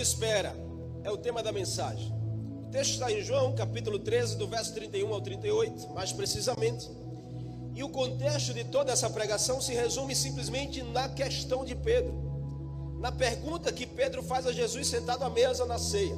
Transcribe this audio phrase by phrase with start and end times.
[0.00, 0.54] espera
[1.04, 2.12] é o tema da mensagem.
[2.66, 6.88] O texto está em João, capítulo 13, do verso 31 ao 38, mais precisamente.
[7.74, 12.12] E o contexto de toda essa pregação se resume simplesmente na questão de Pedro,
[13.00, 16.16] na pergunta que Pedro faz a Jesus sentado à mesa na ceia.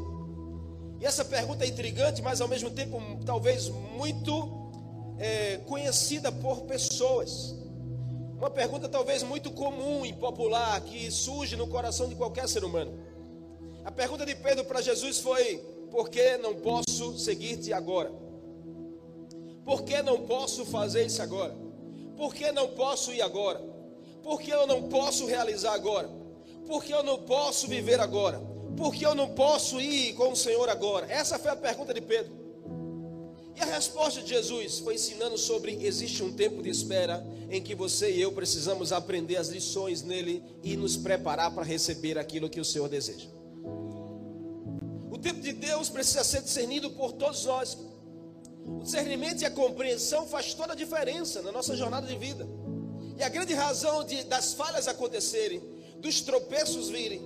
[1.00, 4.62] E essa pergunta é intrigante, mas ao mesmo tempo talvez muito
[5.18, 7.54] é, conhecida por pessoas.
[8.36, 12.92] Uma pergunta talvez muito comum e popular que surge no coração de qualquer ser humano.
[13.84, 15.58] A pergunta de Pedro para Jesus foi:
[15.90, 18.12] Por que não posso seguir-te agora?
[19.64, 21.54] Por que não posso fazer isso agora?
[22.16, 23.60] Por que não posso ir agora?
[24.22, 26.08] Por que eu não posso realizar agora?
[26.66, 28.40] Por que eu não posso viver agora?
[28.76, 31.10] Por que eu não posso ir com o Senhor agora?
[31.10, 32.32] Essa foi a pergunta de Pedro.
[33.54, 37.74] E a resposta de Jesus foi ensinando sobre existe um tempo de espera em que
[37.74, 42.60] você e eu precisamos aprender as lições nele e nos preparar para receber aquilo que
[42.60, 43.28] o Senhor deseja.
[45.22, 47.78] Tempo de Deus precisa ser discernido por todos nós.
[48.66, 52.46] O discernimento e a compreensão faz toda a diferença na nossa jornada de vida.
[53.16, 55.62] E a grande razão de, das falhas acontecerem,
[55.98, 57.20] dos tropeços virem,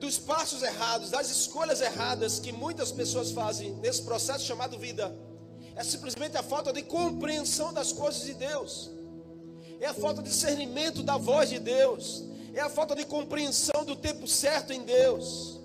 [0.00, 5.14] dos passos errados, das escolhas erradas que muitas pessoas fazem nesse processo chamado vida,
[5.76, 8.90] é simplesmente a falta de compreensão das coisas de Deus,
[9.80, 13.94] é a falta de discernimento da voz de Deus, é a falta de compreensão do
[13.94, 15.61] tempo certo em Deus.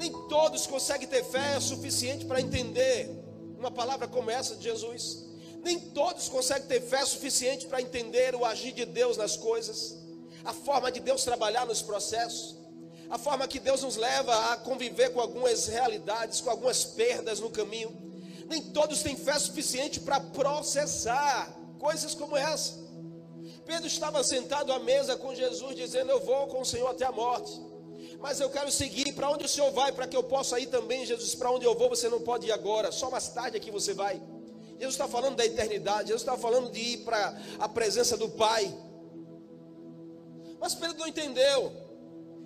[0.00, 3.10] Nem todos conseguem ter fé suficiente para entender
[3.58, 5.26] uma palavra como essa de Jesus.
[5.62, 9.98] Nem todos conseguem ter fé suficiente para entender o agir de Deus nas coisas,
[10.42, 12.56] a forma de Deus trabalhar nos processos,
[13.10, 17.50] a forma que Deus nos leva a conviver com algumas realidades, com algumas perdas no
[17.50, 17.94] caminho.
[18.48, 22.72] Nem todos têm fé suficiente para processar coisas como essa.
[23.66, 27.12] Pedro estava sentado à mesa com Jesus, dizendo: Eu vou com o Senhor até a
[27.12, 27.68] morte
[28.20, 29.12] mas eu quero seguir.
[29.12, 29.90] Para onde o Senhor vai?
[29.92, 31.34] Para que eu possa ir também, Jesus.
[31.34, 32.92] Para onde eu vou, você não pode ir agora.
[32.92, 34.20] Só mais tarde aqui você vai.
[34.78, 36.08] Jesus está falando da eternidade.
[36.08, 38.74] Jesus está falando de ir para a presença do Pai.
[40.60, 41.72] Mas Pedro não entendeu.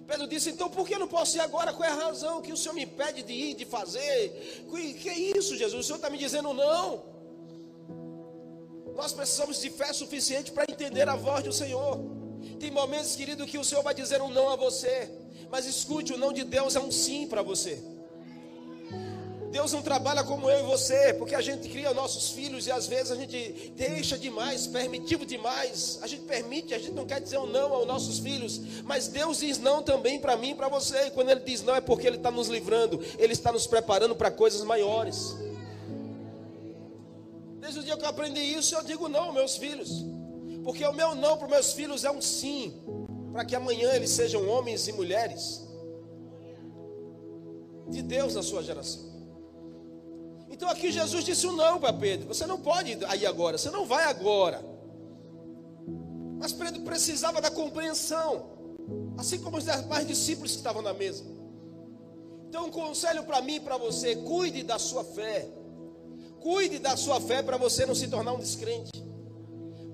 [0.07, 1.73] Pedro disse: Então por que eu não posso ir agora?
[1.73, 4.65] Qual é a razão que o Senhor me pede de ir, de fazer?
[4.71, 5.81] Que, que é isso, Jesus?
[5.81, 7.03] O Senhor está me dizendo não.
[8.95, 11.99] Nós precisamos de fé suficiente para entender a voz do Senhor.
[12.61, 15.24] Tem momentos, querido, que o Senhor vai dizer um não a você.
[15.51, 17.83] Mas escute, o não de Deus é um sim para você.
[19.55, 22.89] Deus não trabalha como eu e você, porque a gente cria nossos filhos e às
[22.89, 26.01] vezes a gente deixa demais, permitivo demais.
[26.03, 29.39] A gente permite, a gente não quer dizer um não aos nossos filhos, mas Deus
[29.39, 31.07] diz não também para mim e para você.
[31.07, 34.17] E quando Ele diz não é porque Ele está nos livrando, Ele está nos preparando
[34.17, 35.37] para coisas maiores.
[37.61, 40.05] Desde o dia que eu aprendi isso, eu digo não aos meus filhos,
[40.65, 42.75] porque o meu não para os meus filhos é um sim
[43.35, 45.61] para que amanhã eles sejam homens e mulheres
[47.89, 49.03] de Deus na sua geração.
[50.49, 53.85] Então aqui Jesus disse um não para Pedro: você não pode ir agora, você não
[53.87, 54.65] vai agora.
[56.39, 58.51] Mas Pedro precisava da compreensão,
[59.19, 61.25] assim como os demais discípulos que estavam na mesa.
[62.49, 65.49] Então, um conselho para mim e para você: cuide da sua fé,
[66.39, 68.93] cuide da sua fé para você não se tornar um descrente,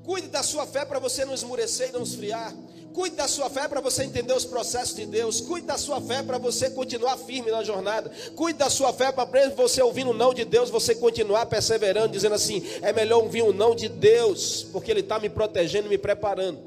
[0.04, 2.54] cuide da sua fé para você não esmurecer e não esfriar.
[2.92, 5.40] Cuide da sua fé para você entender os processos de Deus.
[5.40, 8.10] Cuide da sua fé para você continuar firme na jornada.
[8.34, 12.34] Cuide da sua fé para você ouvindo o não de Deus, você continuar perseverando, dizendo
[12.34, 15.98] assim: é melhor ouvir o não de Deus, porque Ele está me protegendo e me
[15.98, 16.58] preparando.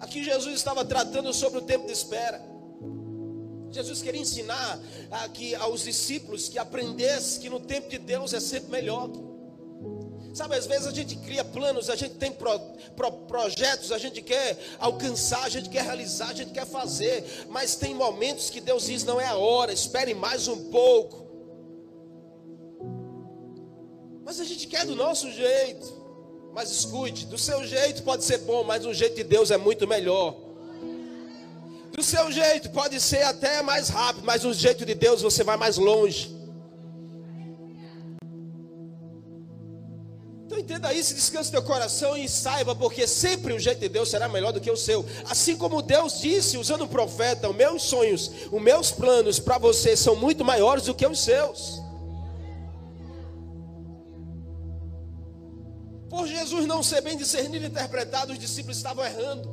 [0.00, 2.42] Aqui Jesus estava tratando sobre o tempo de espera.
[3.70, 8.70] Jesus queria ensinar aqui aos discípulos que aprendesse que no tempo de Deus é sempre
[8.70, 9.10] melhor.
[10.34, 12.58] Sabe, às vezes a gente cria planos, a gente tem pro,
[12.94, 17.76] pro, projetos, a gente quer alcançar, a gente quer realizar, a gente quer fazer, mas
[17.76, 21.26] tem momentos que Deus diz: não é a hora, espere mais um pouco.
[24.24, 25.96] Mas a gente quer do nosso jeito.
[26.52, 29.86] Mas escute, do seu jeito pode ser bom, mas o jeito de Deus é muito
[29.86, 30.34] melhor.
[31.92, 35.56] Do seu jeito pode ser até mais rápido, mas o jeito de Deus você vai
[35.56, 36.37] mais longe.
[40.58, 44.52] Entenda isso, descanse teu coração e saiba, porque sempre o jeito de Deus será melhor
[44.52, 45.04] do que o seu.
[45.28, 49.96] Assim como Deus disse, usando o profeta, os meus sonhos, os meus planos para você
[49.96, 51.80] são muito maiores do que os seus.
[56.08, 59.48] Por Jesus não ser bem discernido e interpretado, os discípulos estavam errando,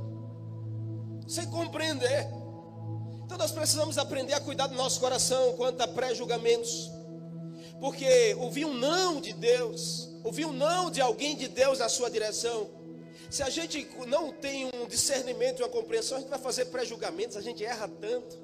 [1.27, 2.27] sem compreender.
[3.25, 6.89] Então nós precisamos aprender a cuidar do nosso coração quanto a pré-julgamentos,
[7.79, 12.69] porque ouvir um não de Deus ouvir não de alguém de Deus na sua direção,
[13.29, 17.35] Se a gente não tem um discernimento e uma compreensão, a gente vai fazer pré-julgamentos,
[17.35, 18.37] a gente erra tanto,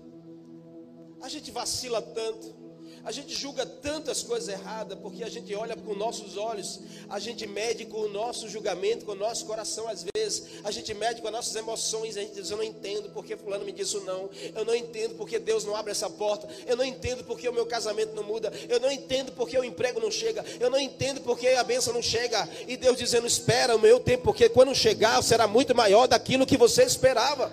[1.22, 2.61] a gente vacila tanto.
[3.04, 7.48] A gente julga tantas coisas erradas porque a gente olha com nossos olhos, a gente
[7.48, 11.28] mede com o nosso julgamento, com o nosso coração às vezes, a gente mede com
[11.28, 14.64] as nossas emoções, a gente diz: Eu não entendo porque Fulano me disse não, eu
[14.64, 18.14] não entendo porque Deus não abre essa porta, eu não entendo porque o meu casamento
[18.14, 21.64] não muda, eu não entendo porque o emprego não chega, eu não entendo porque a
[21.64, 25.74] bênção não chega, e Deus dizendo: Espera o meu tempo, porque quando chegar será muito
[25.74, 27.52] maior daquilo que você esperava.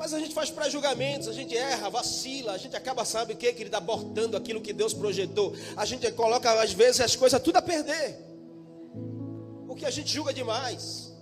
[0.00, 3.52] Mas a gente faz pré-julgamentos, a gente erra, vacila, a gente acaba, sabe o que?
[3.52, 5.52] Que ele está abortando aquilo que Deus projetou.
[5.76, 8.16] A gente coloca, às vezes, as coisas tudo a perder.
[9.66, 11.12] Porque a gente julga demais.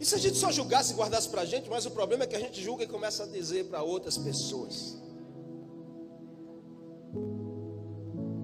[0.00, 2.26] E se a gente só julgasse e guardasse para a gente, mas o problema é
[2.26, 4.98] que a gente julga e começa a dizer para outras pessoas.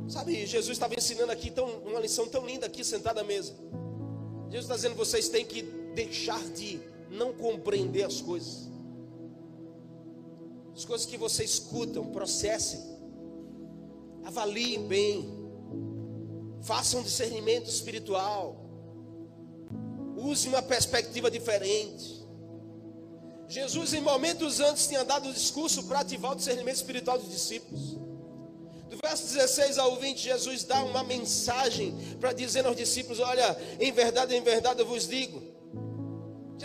[0.07, 3.55] Sabe, Jesus estava ensinando aqui tão, uma lição tão linda aqui sentado à mesa.
[4.45, 5.63] Jesus está dizendo: vocês têm que
[5.97, 8.69] deixar de não compreender as coisas.
[10.75, 12.81] As coisas que você escutam, processem,
[14.25, 15.29] avaliem bem,
[16.63, 18.65] façam um discernimento espiritual,
[20.17, 22.19] use uma perspectiva diferente.
[23.49, 27.97] Jesus, em momentos antes, tinha dado o discurso para ativar o discernimento espiritual dos discípulos.
[28.91, 33.91] Do verso 16 ao 20, Jesus dá uma mensagem para dizer aos discípulos: Olha, em
[33.91, 35.43] verdade, em verdade eu vos digo.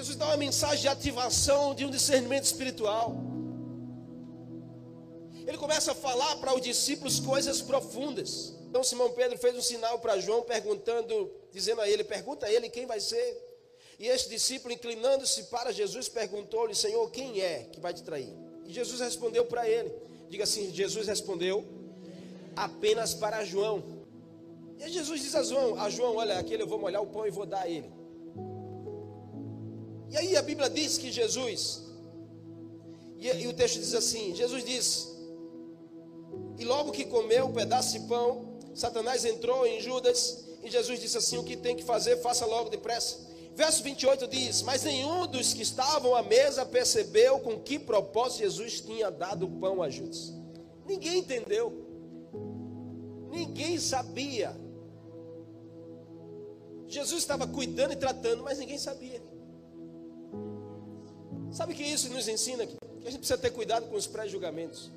[0.04, 3.16] Jesus dá uma mensagem de ativação de um discernimento espiritual.
[5.48, 8.54] Ele começa a falar para os discípulos coisas profundas.
[8.68, 12.68] Então Simão Pedro fez um sinal para João, perguntando, dizendo a ele: pergunta a ele
[12.68, 13.42] quem vai ser.
[13.98, 18.36] E este discípulo, inclinando-se para Jesus, perguntou-lhe: Senhor, quem é que vai te trair?
[18.66, 19.90] E Jesus respondeu para ele:
[20.28, 21.64] Diga assim: Jesus respondeu
[22.58, 23.82] apenas para João.
[24.86, 27.32] E Jesus diz a João: a João, olha, aquele eu vou molhar o pão e
[27.32, 28.03] vou dar a ele.
[30.14, 31.82] E aí a Bíblia diz que Jesus,
[33.18, 35.14] e, e o texto diz assim: Jesus diz:
[36.58, 41.18] e logo que comeu um pedaço de pão, Satanás entrou em Judas e Jesus disse
[41.18, 43.20] assim: O que tem que fazer, faça logo depressa.
[43.56, 48.82] Verso 28 diz: Mas nenhum dos que estavam à mesa percebeu com que propósito Jesus
[48.82, 50.34] tinha dado o pão a Judas.
[50.86, 51.74] Ninguém entendeu,
[53.32, 54.56] ninguém sabia.
[56.88, 59.23] Jesus estava cuidando e tratando, mas ninguém sabia.
[61.54, 62.66] Sabe que isso nos ensina?
[62.66, 64.90] Que a gente precisa ter cuidado com os pré-julgamentos.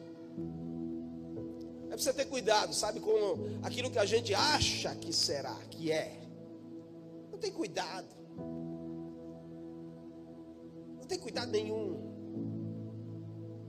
[1.91, 6.19] É preciso ter cuidado, sabe, com aquilo que a gente acha que será, que é.
[7.31, 8.07] Não tem cuidado.
[10.99, 12.17] Não tem cuidado nenhum.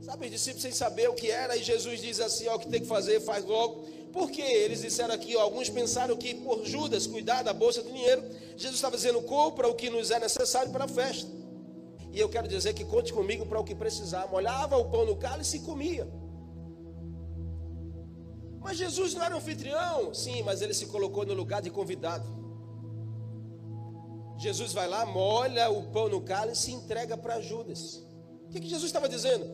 [0.01, 2.69] Sabe, os discípulos sem saber o que era, e Jesus diz assim: ó, o que
[2.69, 3.85] tem que fazer, faz logo.
[4.13, 4.41] Por quê?
[4.41, 8.23] Eles disseram aqui, ó, alguns pensaram que por Judas cuidar da bolsa do dinheiro,
[8.55, 11.36] Jesus estava dizendo: compra o que nos é necessário para a festa.
[12.17, 14.25] E eu quero dizer que conte comigo para o que precisar.
[14.31, 16.11] Molhava o pão no cálice e comia.
[18.59, 20.15] Mas Jesus não era um anfitrião?
[20.15, 22.27] Sim, mas ele se colocou no lugar de convidado.
[24.35, 28.03] Jesus vai lá, molha o pão no cálice e entrega para Judas.
[28.45, 29.45] O que, que Jesus estava dizendo?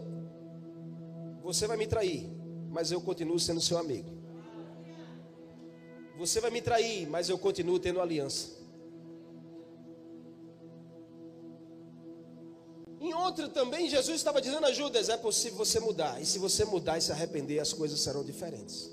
[1.44, 2.32] Você vai me trair,
[2.70, 4.10] mas eu continuo sendo seu amigo.
[6.18, 8.63] Você vai me trair, mas eu continuo tendo aliança.
[13.04, 16.64] Em outra também, Jesus estava dizendo a Judas: é possível você mudar, e se você
[16.64, 18.90] mudar e se arrepender, as coisas serão diferentes.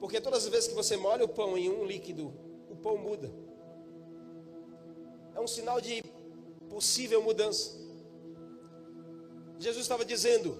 [0.00, 2.34] Porque todas as vezes que você molha o pão em um líquido,
[2.68, 3.30] o pão muda.
[5.36, 6.02] É um sinal de
[6.68, 7.78] possível mudança.
[9.60, 10.58] Jesus estava dizendo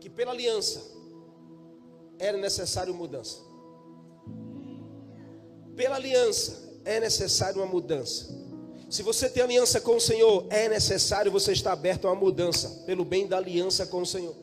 [0.00, 0.82] que pela aliança
[2.18, 3.38] era necessário mudança.
[5.76, 8.39] Pela aliança é necessário uma mudança.
[8.90, 12.82] Se você tem aliança com o Senhor, é necessário você estar aberto a uma mudança,
[12.84, 14.34] pelo bem da aliança com o Senhor.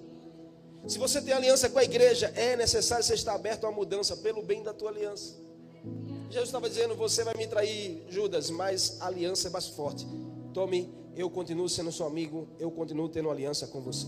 [0.87, 4.15] Se você tem aliança com a igreja, é necessário você estar aberto a uma mudança
[4.15, 5.35] pelo bem da tua aliança.
[6.29, 10.07] Jesus estava dizendo: Você vai me trair, Judas, mas a aliança é mais forte.
[10.53, 14.07] Tome, eu continuo sendo seu amigo, eu continuo tendo aliança com você.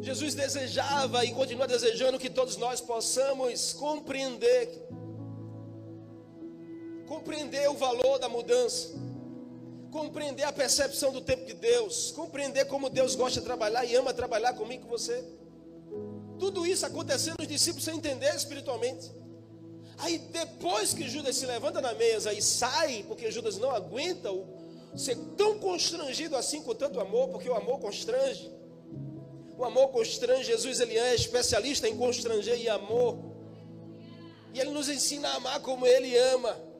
[0.00, 4.88] Jesus desejava e continua desejando que todos nós possamos compreender,
[7.14, 8.92] compreender o valor da mudança
[9.94, 14.12] compreender a percepção do tempo de Deus, compreender como Deus gosta de trabalhar e ama
[14.12, 15.24] trabalhar comigo e com você.
[16.36, 19.08] Tudo isso acontecendo, os discípulos sem entender espiritualmente.
[19.98, 24.30] Aí depois que Judas se levanta na mesa e sai, porque Judas não aguenta
[24.96, 28.50] ser tão constrangido assim com tanto amor, porque o amor constrange.
[29.56, 33.16] O amor constrange, Jesus ele é especialista em constranger e amor.
[34.52, 36.73] E ele nos ensina a amar como ele ama.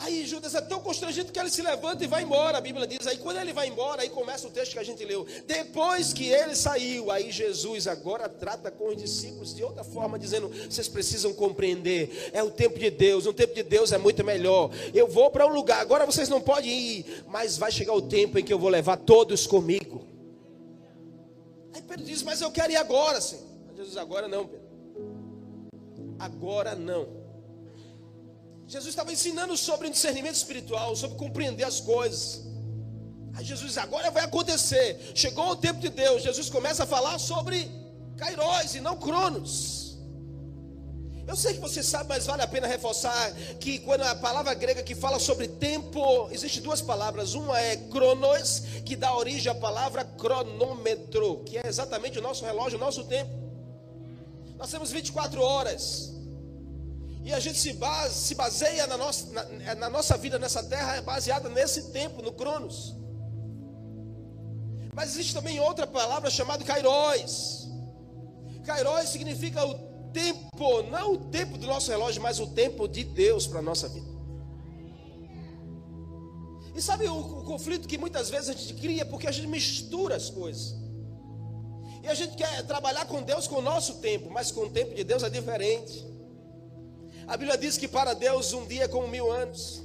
[0.00, 2.58] Aí Judas é tão constrangido que ele se levanta e vai embora.
[2.58, 5.04] A Bíblia diz aí, quando ele vai embora, aí começa o texto que a gente
[5.04, 5.26] leu.
[5.46, 10.48] Depois que ele saiu, aí Jesus agora trata com os discípulos de outra forma, dizendo:
[10.48, 14.70] vocês precisam compreender, é o tempo de Deus, o tempo de Deus é muito melhor.
[14.94, 18.38] Eu vou para um lugar, agora vocês não podem ir, mas vai chegar o tempo
[18.38, 20.06] em que eu vou levar todos comigo.
[21.74, 23.44] Aí Pedro diz: Mas eu quero ir agora, Senhor.
[23.76, 24.68] Jesus, agora não, Pedro.
[26.18, 27.17] Agora não.
[28.68, 32.42] Jesus estava ensinando sobre discernimento espiritual, sobre compreender as coisas.
[33.34, 35.10] Aí Jesus, agora vai acontecer.
[35.14, 36.22] Chegou o tempo de Deus.
[36.22, 37.66] Jesus começa a falar sobre
[38.18, 39.96] Kairos e não Cronos.
[41.26, 44.82] Eu sei que você sabe, mas vale a pena reforçar que quando a palavra grega
[44.82, 47.32] que fala sobre tempo, existe duas palavras.
[47.32, 52.76] Uma é cronos, que dá origem à palavra cronômetro, que é exatamente o nosso relógio,
[52.76, 53.30] o nosso tempo.
[54.58, 56.17] Nós temos 24 horas.
[57.24, 60.96] E a gente se, base, se baseia na nossa, na, na nossa vida nessa terra,
[60.96, 62.94] é baseada nesse tempo, no Cronos.
[64.94, 67.68] Mas existe também outra palavra chamada Kairos.
[68.64, 69.74] Kairos significa o
[70.12, 73.88] tempo, não o tempo do nosso relógio, mas o tempo de Deus para a nossa
[73.88, 74.08] vida.
[76.74, 80.14] E sabe o, o, conflito que muitas vezes a gente cria porque a gente mistura
[80.14, 80.76] as coisas.
[82.02, 84.94] E a gente quer trabalhar com Deus com o nosso tempo, mas com o tempo
[84.94, 86.06] de Deus é diferente.
[87.28, 89.82] A Bíblia diz que para Deus um dia é como mil anos.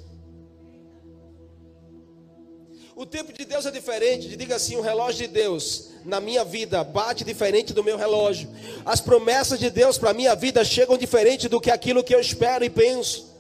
[2.96, 4.38] O tempo de Deus é diferente.
[4.38, 8.50] Diga assim: o relógio de Deus na minha vida bate diferente do meu relógio.
[8.86, 12.22] As promessas de Deus para a minha vida chegam diferente do que aquilo que eu
[12.22, 13.34] espero e penso.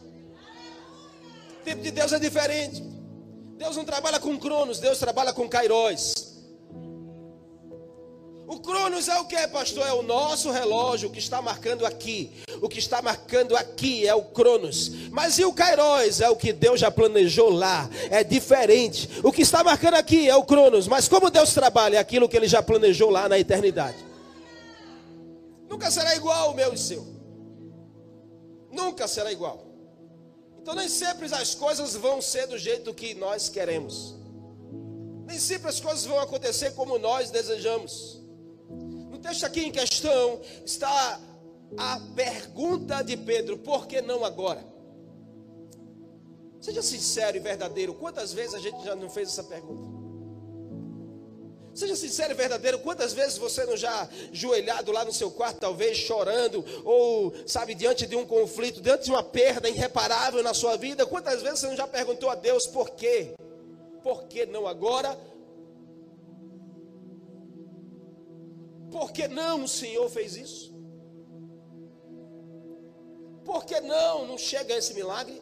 [1.61, 2.83] O tempo de Deus é diferente.
[3.57, 6.33] Deus não trabalha com cronos, Deus trabalha com kairóis.
[8.45, 9.87] O Cronos é o que, pastor?
[9.87, 12.31] É o nosso relógio, que está marcando aqui.
[12.63, 14.89] O que está marcando aqui é o Cronos.
[15.11, 16.21] Mas e o Kairos?
[16.21, 17.89] É o que Deus já planejou lá.
[18.09, 19.09] É diferente.
[19.21, 20.87] O que está marcando aqui é o Cronos.
[20.87, 21.97] Mas como Deus trabalha?
[21.97, 23.97] É aquilo que Ele já planejou lá na eternidade.
[25.69, 27.05] Nunca será igual o meu e seu.
[28.71, 29.67] Nunca será igual.
[30.61, 34.15] Então nem sempre as coisas vão ser do jeito que nós queremos.
[35.27, 38.23] Nem sempre as coisas vão acontecer como nós desejamos
[39.23, 41.19] texto aqui em questão está
[41.77, 44.63] a pergunta de Pedro: por que não agora?
[46.61, 49.93] Seja sincero e verdadeiro, quantas vezes a gente já não fez essa pergunta?
[51.73, 55.97] Seja sincero e verdadeiro, quantas vezes você não já joelhado lá no seu quarto, talvez
[55.97, 61.05] chorando, ou sabe, diante de um conflito, diante de uma perda irreparável na sua vida,
[61.05, 63.33] quantas vezes você não já perguntou a Deus por quê?
[64.03, 65.17] Por que não agora?
[68.91, 70.72] Por que não o Senhor fez isso?
[73.45, 75.41] Por que não não chega esse milagre?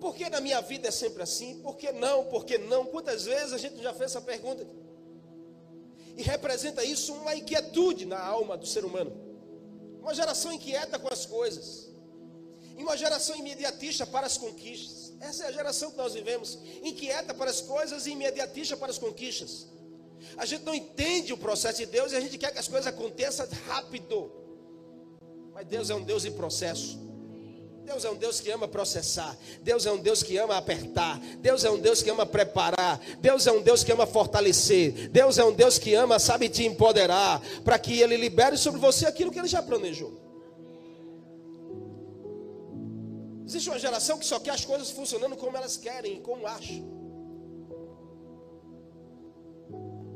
[0.00, 1.60] Por que na minha vida é sempre assim?
[1.60, 2.24] Por que não?
[2.24, 2.84] Por que não?
[2.86, 4.66] Quantas vezes a gente já fez essa pergunta?
[6.16, 9.12] E representa isso uma inquietude na alma do ser humano.
[10.00, 11.88] Uma geração inquieta com as coisas.
[12.76, 15.12] E uma geração imediatista para as conquistas.
[15.20, 16.58] Essa é a geração que nós vivemos.
[16.82, 19.68] Inquieta para as coisas e imediatista para as conquistas.
[20.36, 22.86] A gente não entende o processo de Deus e a gente quer que as coisas
[22.86, 24.32] aconteçam rápido.
[25.54, 26.98] Mas Deus é um Deus em processo.
[27.84, 29.36] Deus é um Deus que ama processar.
[29.60, 31.18] Deus é um Deus que ama apertar.
[31.38, 33.00] Deus é um Deus que ama preparar.
[33.20, 35.08] Deus é um Deus que ama fortalecer.
[35.10, 37.40] Deus é um Deus que ama, sabe, te empoderar.
[37.64, 40.20] Para que Ele libere sobre você aquilo que Ele já planejou.
[43.44, 47.02] Existe uma geração que só quer as coisas funcionando como elas querem, como acham.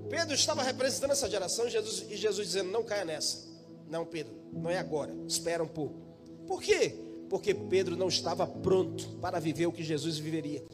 [0.09, 3.45] Pedro estava representando essa geração Jesus, e Jesus dizendo: Não caia nessa.
[3.89, 5.15] Não, Pedro, não é agora.
[5.27, 6.01] Espera um pouco.
[6.47, 7.06] Por quê?
[7.29, 10.65] Porque Pedro não estava pronto para viver o que Jesus viveria.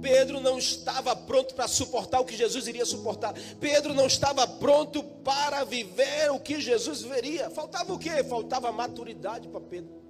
[0.00, 3.34] Pedro não estava pronto para suportar o que Jesus iria suportar.
[3.60, 7.50] Pedro não estava pronto para viver o que Jesus viveria.
[7.50, 8.22] Faltava o quê?
[8.24, 10.02] Faltava maturidade para Pedro.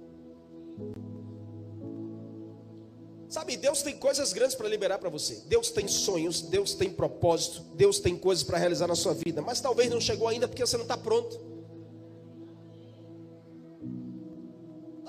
[3.27, 5.41] Sabe, Deus tem coisas grandes para liberar para você.
[5.47, 9.41] Deus tem sonhos, Deus tem propósito, Deus tem coisas para realizar na sua vida.
[9.41, 11.52] Mas talvez não chegou ainda porque você não está pronto.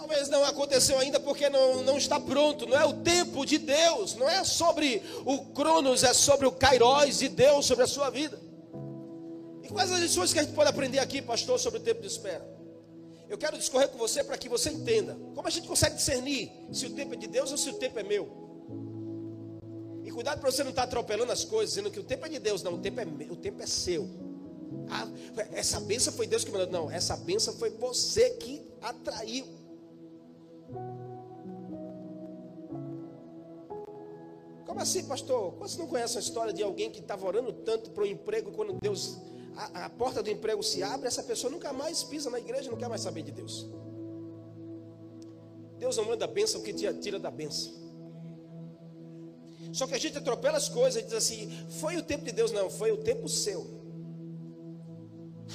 [0.06, 2.66] Talvez não aconteceu ainda porque não, não está pronto.
[2.66, 4.14] Não é o tempo de Deus.
[4.16, 8.38] Não é sobre o Cronos, é sobre o Kairos de Deus sobre a sua vida.
[9.62, 12.06] E quais as lições que a gente pode aprender aqui, pastor, sobre o tempo de
[12.06, 12.46] espera?
[13.30, 16.84] Eu quero discorrer com você para que você entenda como a gente consegue discernir se
[16.84, 18.28] o tempo é de Deus ou se o tempo é meu.
[20.04, 22.38] E cuidado para você não estar atropelando as coisas, dizendo que o tempo é de
[22.38, 24.06] Deus, não, o tempo é, meu, o tempo é seu.
[24.90, 25.08] Ah,
[25.52, 26.68] essa benção foi Deus que mandou.
[26.68, 29.63] Não, essa benção foi você que atraiu.
[34.74, 35.54] Como assim, pastor?
[35.60, 38.76] Você não conhece a história de alguém que estava orando tanto para o emprego quando
[38.82, 39.18] Deus,
[39.54, 42.76] a, a, porta do emprego se abre, essa pessoa nunca mais pisa na igreja, não
[42.76, 43.68] quer mais saber de Deus.
[45.78, 47.72] Deus não manda bênção que te tira da bênção.
[49.72, 52.50] Só que a gente atropela as coisas e diz assim: foi o tempo de Deus,
[52.50, 53.64] não, foi o tempo seu.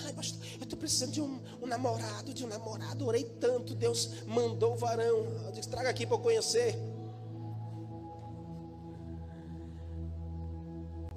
[0.05, 4.23] Ai, pastor, eu estou precisando de um, um, namorado, de um namorado, orei tanto, Deus
[4.25, 5.27] mandou o varão.
[5.45, 6.73] Eu disse, traga aqui para eu conhecer.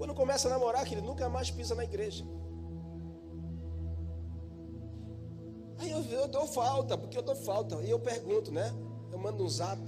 [0.03, 2.25] Quando começa a namorar, ele nunca mais pisa na igreja.
[5.79, 7.77] Aí eu, eu dou falta, porque eu dou falta.
[7.77, 8.75] E eu pergunto, né?
[9.13, 9.81] Eu mando um zap.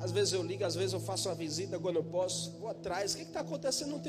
[0.00, 2.52] Às vezes eu ligo, às vezes eu faço uma visita quando eu posso.
[2.52, 3.12] Vou atrás.
[3.12, 4.00] O que está acontecendo?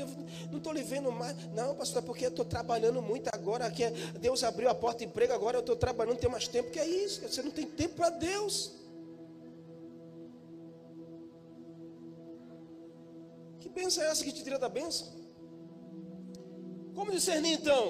[0.50, 1.36] Não estou lhe vendo mais.
[1.52, 3.70] Não, pastor, é porque eu estou trabalhando muito agora.
[3.70, 6.70] Que Deus abriu a porta de emprego, agora eu estou trabalhando, não tenho mais tempo.
[6.70, 7.20] Que é isso?
[7.28, 8.79] Você não tem tempo para Deus.
[13.80, 15.08] Benção é essa que te tira da benção?
[16.94, 17.84] Como discernir então?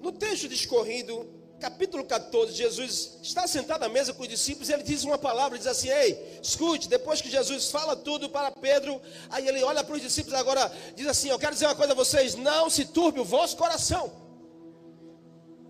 [0.00, 1.14] No texto discorrido,
[1.58, 5.56] capítulo 14, Jesus está sentado à mesa com os discípulos e ele diz uma palavra,
[5.56, 9.96] diz assim: Ei, escute, depois que Jesus fala tudo para Pedro, aí ele olha para
[9.96, 13.20] os discípulos agora, diz assim: Eu quero dizer uma coisa a vocês, não se turbe
[13.20, 14.12] o vosso coração.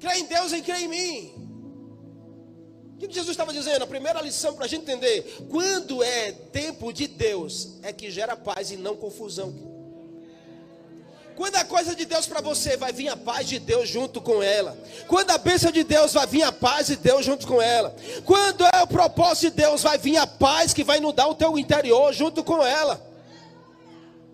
[0.01, 1.52] Crê em Deus e crê em mim.
[3.09, 3.83] Que Jesus estava dizendo?
[3.83, 8.37] A primeira lição para a gente entender: quando é tempo de Deus, é que gera
[8.37, 9.53] paz e não confusão.
[11.35, 14.43] Quando a coisa de Deus para você, vai vir a paz de Deus junto com
[14.43, 14.79] ela.
[15.09, 17.95] Quando a bênção de Deus, vai vir a paz de Deus junto com ela.
[18.25, 21.59] Quando é o propósito de Deus, vai vir a paz que vai inundar o teu
[21.59, 23.05] interior junto com ela.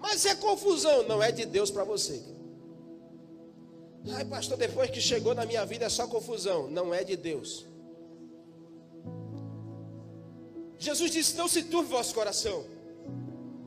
[0.01, 2.21] Mas é confusão, não é de Deus para você.
[4.11, 6.69] Ai, pastor, depois que chegou na minha vida é só confusão.
[6.69, 7.68] Não é de Deus.
[10.79, 12.65] Jesus disse: Não se turbe vosso coração.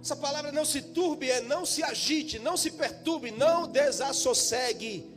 [0.01, 5.11] Essa palavra não se turbe é não se agite, não se perturbe, não desassossegue.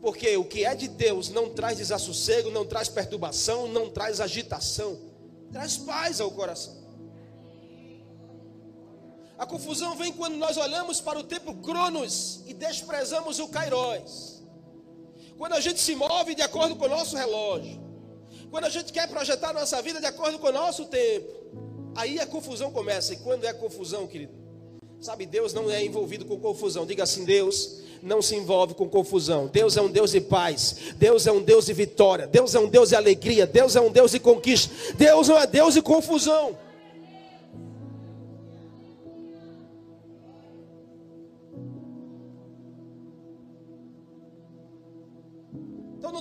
[0.00, 4.98] Porque o que é de Deus não traz desassossego, não traz perturbação, não traz agitação,
[5.52, 6.74] traz paz ao coração.
[9.38, 14.42] A confusão vem quando nós olhamos para o tempo Cronos e desprezamos o Kairos.
[15.36, 17.85] Quando a gente se move de acordo com o nosso relógio.
[18.50, 21.28] Quando a gente quer projetar nossa vida de acordo com o nosso tempo,
[21.94, 23.12] aí a confusão começa.
[23.12, 24.32] E quando é confusão, querido?
[25.00, 26.86] Sabe, Deus não é envolvido com confusão.
[26.86, 29.46] Diga assim: Deus não se envolve com confusão.
[29.46, 30.76] Deus é um Deus de paz.
[30.96, 32.26] Deus é um Deus de vitória.
[32.26, 33.46] Deus é um Deus de alegria.
[33.46, 34.72] Deus é um Deus de conquista.
[34.94, 36.56] Deus não é Deus de confusão.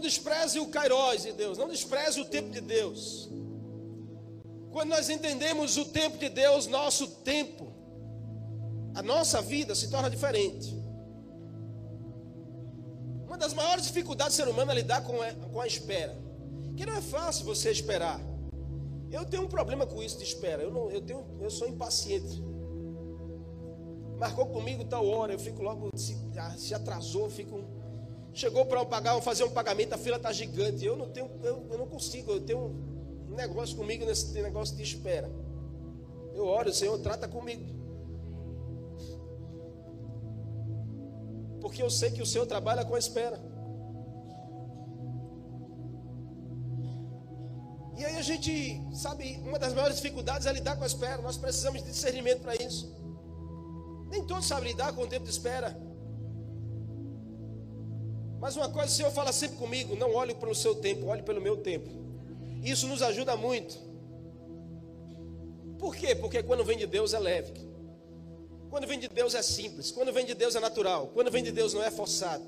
[0.05, 3.29] Despreze o Kairos de Deus, não despreze o tempo de Deus.
[4.71, 7.73] Quando nós entendemos o tempo de Deus, nosso tempo,
[8.93, 10.75] a nossa vida se torna diferente.
[13.25, 16.15] Uma das maiores dificuldades do ser humano é lidar com a, com a espera.
[16.77, 18.19] Que não é fácil você esperar.
[19.11, 20.61] Eu tenho um problema com isso de espera.
[20.61, 22.43] Eu, não, eu, tenho, eu sou impaciente.
[24.17, 26.17] Marcou comigo tal hora, eu fico logo, se,
[26.57, 27.63] se atrasou, fico
[28.36, 30.86] Chegou para pagar, fazer um pagamento, a fila está gigante.
[30.86, 32.60] Eu não tenho, eu, eu, não consigo, eu tenho
[33.30, 35.32] um negócio comigo nesse negócio de espera.
[36.34, 37.63] Eu oro, Senhor, trata comigo.
[41.62, 43.41] Porque eu sei que o Senhor trabalha com a espera.
[47.98, 51.21] E aí a gente, sabe, uma das maiores dificuldades é lidar com a espera.
[51.21, 52.93] Nós precisamos de discernimento para isso.
[54.10, 55.94] Nem todos sabem lidar com o tempo de espera.
[58.45, 61.41] Mas uma coisa o Senhor fala sempre comigo: não olhe pelo seu tempo, olhe pelo
[61.41, 61.89] meu tempo.
[62.62, 63.75] Isso nos ajuda muito.
[65.79, 66.13] Por quê?
[66.13, 67.53] Porque quando vem de Deus é leve.
[68.69, 69.89] Quando vem de Deus é simples.
[69.89, 71.08] Quando vem de Deus é natural.
[71.12, 72.43] Quando vem de Deus não é forçado.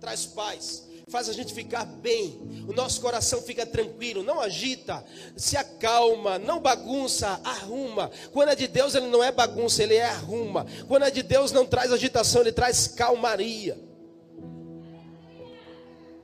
[0.00, 0.88] Traz paz.
[1.10, 2.40] Faz a gente ficar bem.
[2.66, 4.22] O nosso coração fica tranquilo.
[4.22, 5.04] Não agita.
[5.36, 6.38] Se acalma.
[6.38, 7.28] Não bagunça.
[7.44, 8.10] Arruma.
[8.32, 9.82] Quando é de Deus, ele não é bagunça.
[9.82, 10.66] Ele é arruma.
[10.88, 12.40] Quando é de Deus, não traz agitação.
[12.40, 13.91] Ele traz calmaria.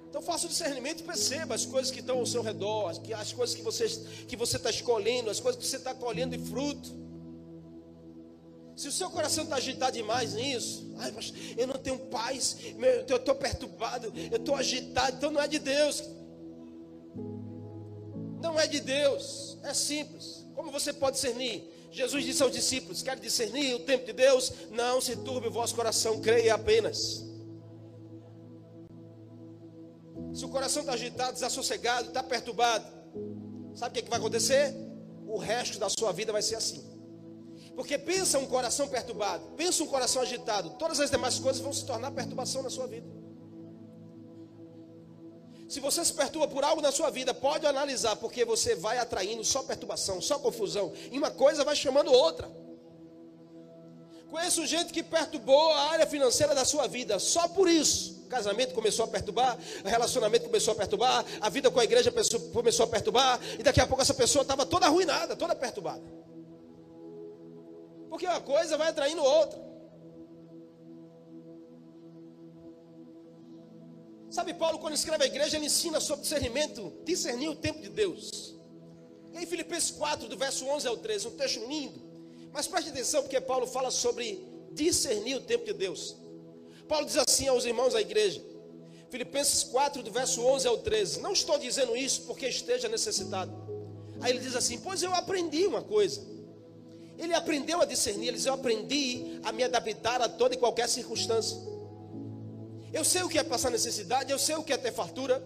[0.09, 3.55] Então faça o discernimento e perceba as coisas que estão ao seu redor, as coisas
[3.55, 3.87] que você
[4.27, 6.89] que você está escolhendo, as coisas que você está colhendo de fruto.
[8.75, 12.57] Se o seu coração está agitado demais nisso, ai, mas eu não tenho paz,
[13.09, 16.05] eu estou perturbado, eu estou agitado, então não é de Deus.
[18.41, 20.47] Não é de Deus, é simples.
[20.55, 21.69] Como você pode discernir?
[21.91, 24.53] Jesus disse aos discípulos: Quer discernir o tempo de Deus?
[24.71, 27.28] Não se turbe o vosso coração, creia apenas.
[30.35, 32.87] Se o coração está agitado, desassossegado, está perturbado,
[33.75, 34.75] sabe o que, é que vai acontecer?
[35.27, 36.85] O resto da sua vida vai ser assim.
[37.75, 41.85] Porque pensa um coração perturbado, pensa um coração agitado, todas as demais coisas vão se
[41.85, 43.07] tornar perturbação na sua vida.
[45.69, 49.45] Se você se perturba por algo na sua vida, pode analisar, porque você vai atraindo
[49.45, 52.51] só perturbação, só confusão, e uma coisa vai chamando outra.
[54.31, 58.25] Conheço gente que perturbou a área financeira da sua vida, só por isso.
[58.25, 62.13] O casamento começou a perturbar, o relacionamento começou a perturbar, a vida com a igreja
[62.53, 66.03] começou a perturbar, e daqui a pouco essa pessoa estava toda arruinada, toda perturbada.
[68.11, 69.67] Porque uma coisa vai atraindo outra.
[74.31, 78.55] Sabe, Paulo, quando escreve a igreja, ele ensina sobre discernimento, discernir o tempo de Deus.
[79.33, 82.08] E aí, Filipenses 4, do verso 11 ao 13, um texto lindo.
[82.53, 86.17] Mas preste atenção, porque Paulo fala sobre discernir o tempo de Deus.
[86.87, 88.43] Paulo diz assim aos irmãos da igreja,
[89.11, 93.53] Filipenses 4, do verso 11 ao 13: Não estou dizendo isso porque esteja necessitado.
[94.21, 96.21] Aí ele diz assim: Pois eu aprendi uma coisa.
[97.17, 100.89] Ele aprendeu a discernir, ele diz: Eu aprendi a me adaptar a toda e qualquer
[100.89, 101.57] circunstância.
[102.93, 105.43] Eu sei o que é passar necessidade, eu sei o que é ter fartura.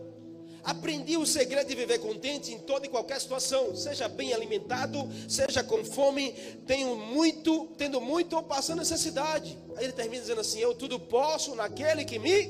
[0.64, 5.64] Aprendi o segredo de viver contente em toda e qualquer situação, seja bem alimentado, seja
[5.64, 6.32] com fome,
[6.66, 9.58] tenho muito, tendo muito ou passando necessidade.
[9.76, 12.46] Aí ele termina dizendo assim: Eu tudo posso naquele que me.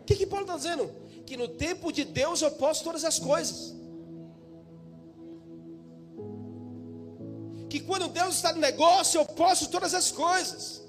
[0.00, 0.90] O que, que Paulo está dizendo?
[1.26, 3.74] Que no tempo de Deus eu posso todas as coisas.
[7.68, 10.82] Que quando Deus está no negócio eu posso todas as coisas.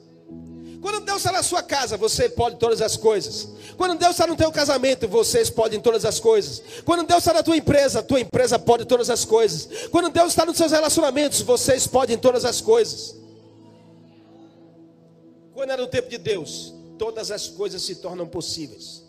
[0.84, 3.48] Quando Deus está na sua casa, você pode todas as coisas.
[3.78, 6.62] Quando Deus está no teu casamento, vocês podem todas as coisas.
[6.84, 9.88] Quando Deus está na tua empresa, tua empresa pode todas as coisas.
[9.88, 13.16] Quando Deus está nos seus relacionamentos, vocês podem todas as coisas.
[15.54, 19.04] Quando é no tempo de Deus, todas as coisas se tornam possíveis.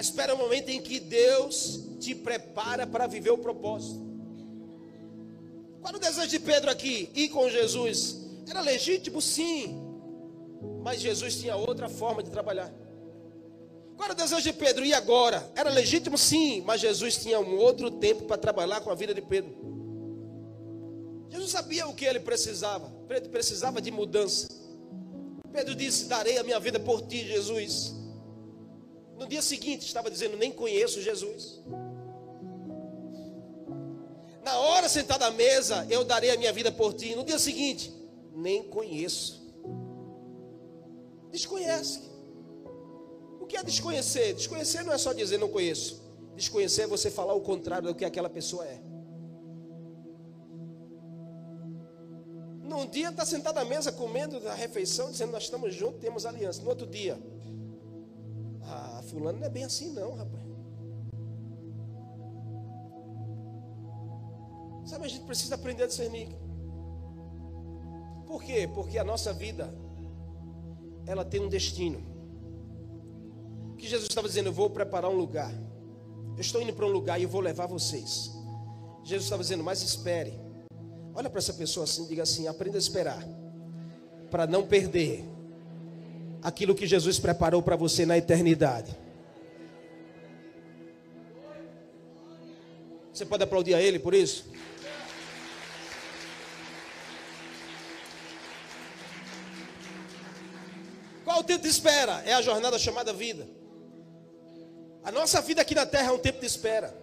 [0.00, 4.07] Espera o momento em que Deus te prepara para viver o propósito.
[5.88, 7.10] Qual o desejo de Pedro aqui?
[7.14, 8.18] Ir com Jesus.
[8.46, 9.74] Era legítimo, sim.
[10.82, 12.70] Mas Jesus tinha outra forma de trabalhar.
[13.96, 14.84] Qual era o desejo de Pedro?
[14.84, 15.50] E agora?
[15.56, 16.60] Era legítimo, sim.
[16.60, 19.50] Mas Jesus tinha um outro tempo para trabalhar com a vida de Pedro.
[21.30, 22.92] Jesus sabia o que ele precisava.
[23.08, 24.46] Pedro precisava de mudança.
[25.50, 27.94] Pedro disse: Darei a minha vida por ti, Jesus.
[29.16, 31.62] No dia seguinte, estava dizendo: Nem conheço Jesus.
[34.48, 37.14] Na hora sentada à mesa, eu darei a minha vida por ti.
[37.14, 37.92] No dia seguinte,
[38.34, 39.46] nem conheço.
[41.30, 42.00] Desconhece.
[43.38, 44.32] O que é desconhecer?
[44.32, 46.02] Desconhecer não é só dizer não conheço.
[46.34, 48.80] Desconhecer é você falar o contrário do que aquela pessoa é.
[52.62, 56.62] Num dia está sentado à mesa comendo a refeição, dizendo nós estamos juntos, temos aliança.
[56.62, 57.18] No outro dia,
[58.62, 60.47] ah, fulano não é bem assim não, rapaz.
[64.88, 66.28] Sabe, a gente precisa aprender a discernir.
[68.26, 68.66] Por quê?
[68.74, 69.70] Porque a nossa vida,
[71.04, 72.00] ela tem um destino.
[73.76, 75.52] Que Jesus estava dizendo: Eu vou preparar um lugar.
[76.34, 78.30] Eu estou indo para um lugar e eu vou levar vocês.
[79.04, 80.40] Jesus estava dizendo: Mas espere.
[81.14, 83.22] Olha para essa pessoa assim, diga assim: Aprenda a esperar.
[84.30, 85.22] Para não perder
[86.42, 88.96] aquilo que Jesus preparou para você na eternidade.
[93.12, 94.46] Você pode aplaudir a Ele por isso?
[101.48, 102.22] Tempo de espera?
[102.24, 103.48] É a jornada chamada vida.
[105.02, 106.94] A nossa vida aqui na terra é um tempo de espera.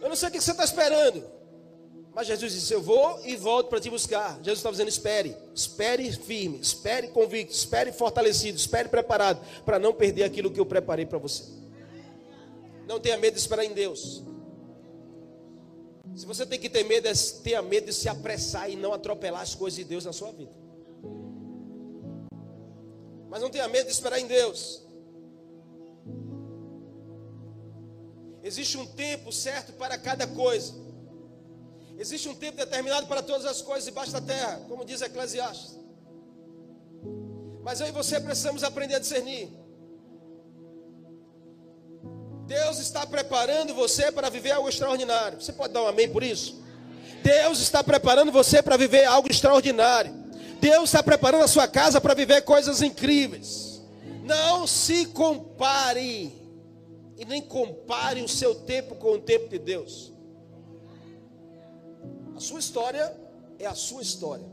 [0.00, 1.24] Eu não sei o que você está esperando.
[2.14, 4.36] Mas Jesus disse: Eu vou e volto para te buscar.
[4.42, 10.24] Jesus está dizendo: Espere, espere firme, espere convicto, espere fortalecido, espere preparado, para não perder
[10.24, 11.44] aquilo que eu preparei para você.
[12.86, 14.22] Não tenha medo de esperar em Deus.
[16.16, 19.42] Se você tem que ter medo, é tenha medo de se apressar e não atropelar
[19.42, 20.67] as coisas de Deus na sua vida.
[23.28, 24.82] Mas não tenha medo de esperar em Deus.
[28.42, 30.72] Existe um tempo certo para cada coisa.
[31.98, 35.76] Existe um tempo determinado para todas as coisas debaixo da terra, como diz Eclesiastes.
[37.62, 39.50] Mas eu e você precisamos aprender a discernir.
[42.46, 45.38] Deus está preparando você para viver algo extraordinário.
[45.38, 46.62] Você pode dar um amém por isso?
[47.22, 50.17] Deus está preparando você para viver algo extraordinário.
[50.60, 53.80] Deus está preparando a sua casa para viver coisas incríveis.
[54.24, 56.32] Não se compare.
[57.16, 60.12] E nem compare o seu tempo com o tempo de Deus.
[62.36, 63.16] A sua história
[63.58, 64.46] é a sua história.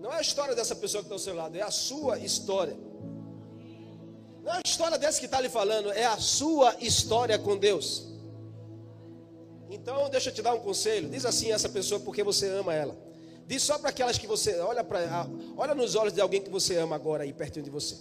[0.00, 2.76] Não é a história dessa pessoa que está ao seu lado, é a sua história.
[4.42, 8.06] Não é a história dessa que está lhe falando, é a sua história com Deus.
[9.68, 11.08] Então, deixa eu te dar um conselho.
[11.08, 13.05] Diz assim essa pessoa porque você ama ela.
[13.46, 16.76] Diz só para aquelas que você olha para olha nos olhos de alguém que você
[16.76, 17.96] ama agora aí pertinho de você.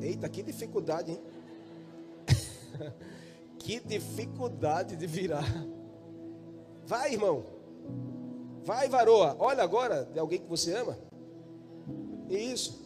[0.00, 1.20] Eita, que dificuldade, hein?
[3.58, 5.44] que dificuldade de virar.
[6.86, 7.44] Vai, irmão.
[8.64, 9.36] Vai, varoa.
[9.38, 10.96] Olha agora de alguém que você ama.
[12.28, 12.80] Isso.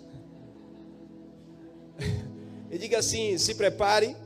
[2.70, 4.16] E diga assim: se prepare.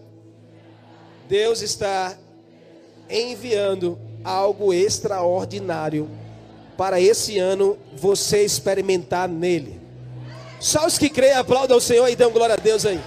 [1.28, 2.16] Deus está
[3.11, 6.09] enviando algo extraordinário
[6.79, 9.81] para esse ano você experimentar nele.
[10.61, 13.01] Só os que creem aplaudam o Senhor e dão glória a Deus aí.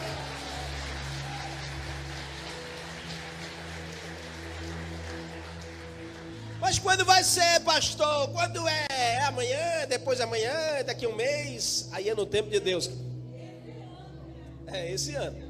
[6.60, 8.28] Mas quando vai ser, pastor?
[8.32, 8.88] Quando é?
[8.90, 10.54] é amanhã, depois de amanhã,
[10.86, 11.88] daqui um mês?
[11.94, 12.92] Aí é no tempo de Deus.
[14.68, 15.50] É esse ano.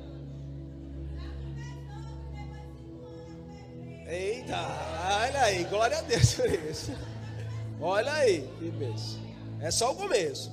[4.08, 4.58] Eita,
[5.24, 7.11] olha aí, glória a Deus por isso.
[7.82, 9.20] Olha aí, que beijo.
[9.60, 10.52] É só o começo.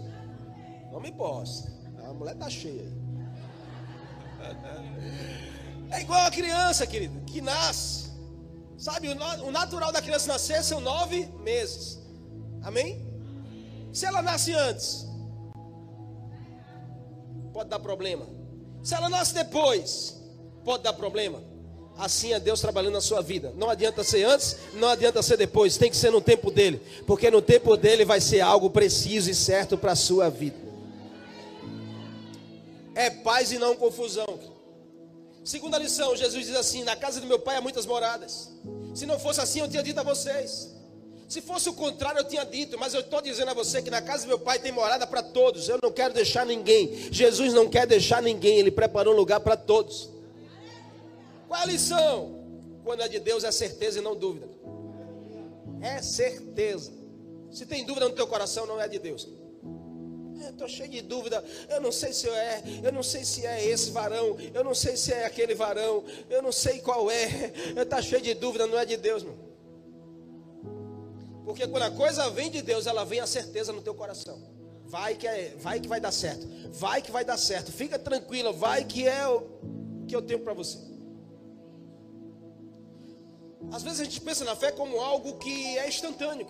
[0.90, 1.68] Não me posso.
[2.04, 2.90] A mulher tá cheia.
[5.90, 8.10] É igual a criança, querido, que nasce.
[8.76, 11.98] Sabe, o natural da criança nascer são nove meses.
[12.62, 13.02] Amém?
[13.90, 15.06] Se ela nasce antes,
[17.54, 18.26] pode dar problema.
[18.82, 20.22] Se ela nasce depois,
[20.62, 21.42] pode dar problema.
[21.98, 23.52] Assim é Deus trabalhando na sua vida.
[23.56, 25.76] Não adianta ser antes, não adianta ser depois.
[25.76, 26.80] Tem que ser no tempo dele.
[27.04, 30.56] Porque no tempo dele vai ser algo preciso e certo para a sua vida.
[32.94, 34.38] É paz e não confusão.
[35.42, 38.48] Segunda lição, Jesus diz assim: Na casa do meu pai há muitas moradas.
[38.94, 40.72] Se não fosse assim, eu tinha dito a vocês.
[41.28, 44.00] Se fosse o contrário, eu tinha dito, mas eu estou dizendo a você que na
[44.00, 45.68] casa do meu pai tem morada para todos.
[45.68, 47.08] Eu não quero deixar ninguém.
[47.10, 50.17] Jesus não quer deixar ninguém, ele preparou um lugar para todos.
[51.48, 52.46] Qual a lição?
[52.84, 54.48] Quando é de Deus é certeza e não dúvida.
[55.80, 56.92] É certeza.
[57.50, 59.26] Se tem dúvida no teu coração, não é de Deus.
[60.50, 61.42] Estou cheio de dúvida.
[61.68, 64.96] Eu não sei se é, eu não sei se é esse varão, eu não sei
[64.96, 67.52] se é aquele varão, eu não sei qual é.
[67.76, 69.36] Está cheio de dúvida, não é de Deus, meu.
[71.44, 74.38] Porque quando a coisa vem de Deus, ela vem a certeza no teu coração.
[74.84, 76.46] Vai que é, vai que vai dar certo.
[76.70, 77.72] Vai que vai dar certo.
[77.72, 79.46] Fica tranquila, vai que é o
[80.06, 80.78] que eu tenho para você.
[83.72, 86.46] Às vezes a gente pensa na fé como algo que é instantâneo.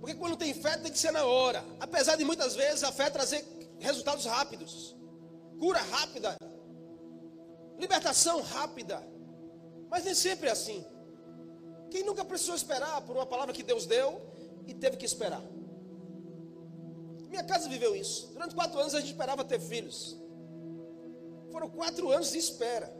[0.00, 1.64] Porque quando tem fé tem que ser na hora.
[1.80, 3.44] Apesar de muitas vezes a fé trazer
[3.78, 4.96] resultados rápidos.
[5.58, 6.36] Cura rápida.
[7.78, 9.02] Libertação rápida.
[9.88, 10.84] Mas nem sempre é assim.
[11.90, 14.20] Quem nunca precisou esperar por uma palavra que Deus deu
[14.66, 15.42] e teve que esperar?
[17.28, 18.28] Minha casa viveu isso.
[18.32, 20.16] Durante quatro anos a gente esperava ter filhos.
[21.50, 22.92] Foram quatro anos de espera.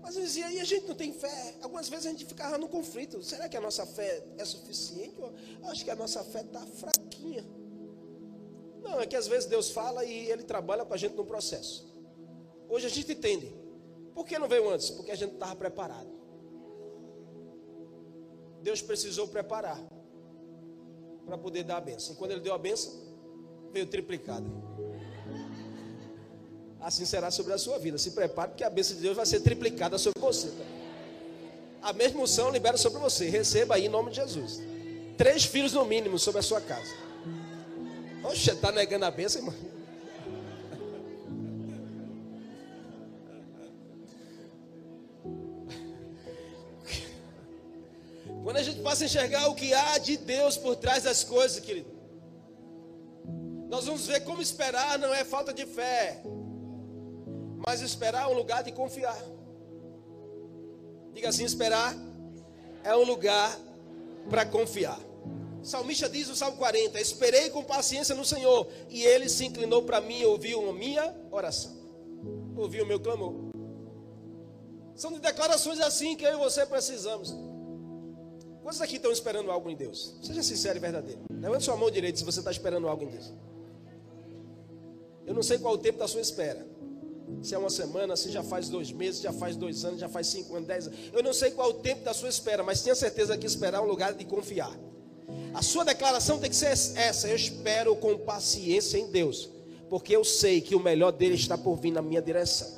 [0.00, 1.54] Mas eu dizia, e a gente não tem fé?
[1.62, 3.22] Algumas vezes a gente ficava no conflito.
[3.22, 5.14] Será que a nossa fé é suficiente?
[5.18, 7.44] Eu acho que a nossa fé está fraquinha.
[8.82, 11.86] Não, é que às vezes Deus fala e Ele trabalha com a gente no processo.
[12.68, 13.54] Hoje a gente entende.
[14.14, 14.90] Por que não veio antes?
[14.90, 16.10] Porque a gente estava preparado.
[18.62, 19.80] Deus precisou preparar
[21.24, 22.14] para poder dar a benção.
[22.14, 22.92] E quando Ele deu a benção,
[23.72, 24.46] veio triplicada
[26.80, 27.98] assim será sobre a sua vida.
[27.98, 30.50] Se prepare, porque a bênção de Deus vai ser triplicada sobre você.
[31.82, 33.28] A mesma unção libera sobre você.
[33.28, 34.60] Receba aí em nome de Jesus.
[35.16, 36.92] Três filhos no mínimo sobre a sua casa.
[38.24, 39.54] Oxe, está negando a bênção, irmão?
[48.42, 51.60] Quando a gente passa a enxergar o que há de Deus por trás das coisas,
[51.60, 51.88] querido,
[53.68, 56.20] nós vamos ver como esperar não é falta de fé,
[57.66, 59.18] mas esperar é um lugar de confiar.
[61.12, 61.94] Diga assim: esperar
[62.82, 63.56] é um lugar
[64.28, 64.98] para confiar.
[65.62, 70.00] Salmista diz no Salmo 40: Esperei com paciência no Senhor, e ele se inclinou para
[70.00, 71.72] mim e ouviu a minha oração,
[72.56, 73.34] ouviu o meu clamor.
[74.94, 77.34] São de declarações assim que eu e você precisamos.
[78.62, 80.18] Quantos aqui estão esperando algo em Deus?
[80.22, 81.22] Seja sincero e verdadeiro.
[81.32, 83.32] Levante sua mão direita se você está esperando algo em Deus.
[85.26, 86.69] Eu não sei qual o tempo da sua espera
[87.42, 90.26] se é uma semana, se já faz dois meses, já faz dois anos, já faz
[90.26, 90.98] cinco anos, dez anos.
[91.12, 93.78] Eu não sei qual é o tempo da sua espera, mas tenha certeza que esperar
[93.78, 94.76] é um lugar de confiar.
[95.54, 99.48] A sua declaração tem que ser essa: eu espero com paciência em Deus,
[99.88, 102.68] porque eu sei que o melhor dele está por vir na minha direção.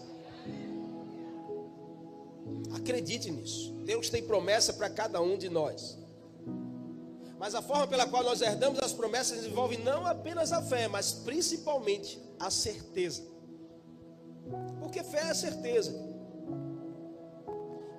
[2.75, 3.73] Acredite nisso.
[3.85, 5.99] Deus tem promessa para cada um de nós.
[7.39, 11.13] Mas a forma pela qual nós herdamos as promessas envolve não apenas a fé, mas
[11.13, 13.32] principalmente a certeza.
[14.81, 15.93] Porque fé é certeza.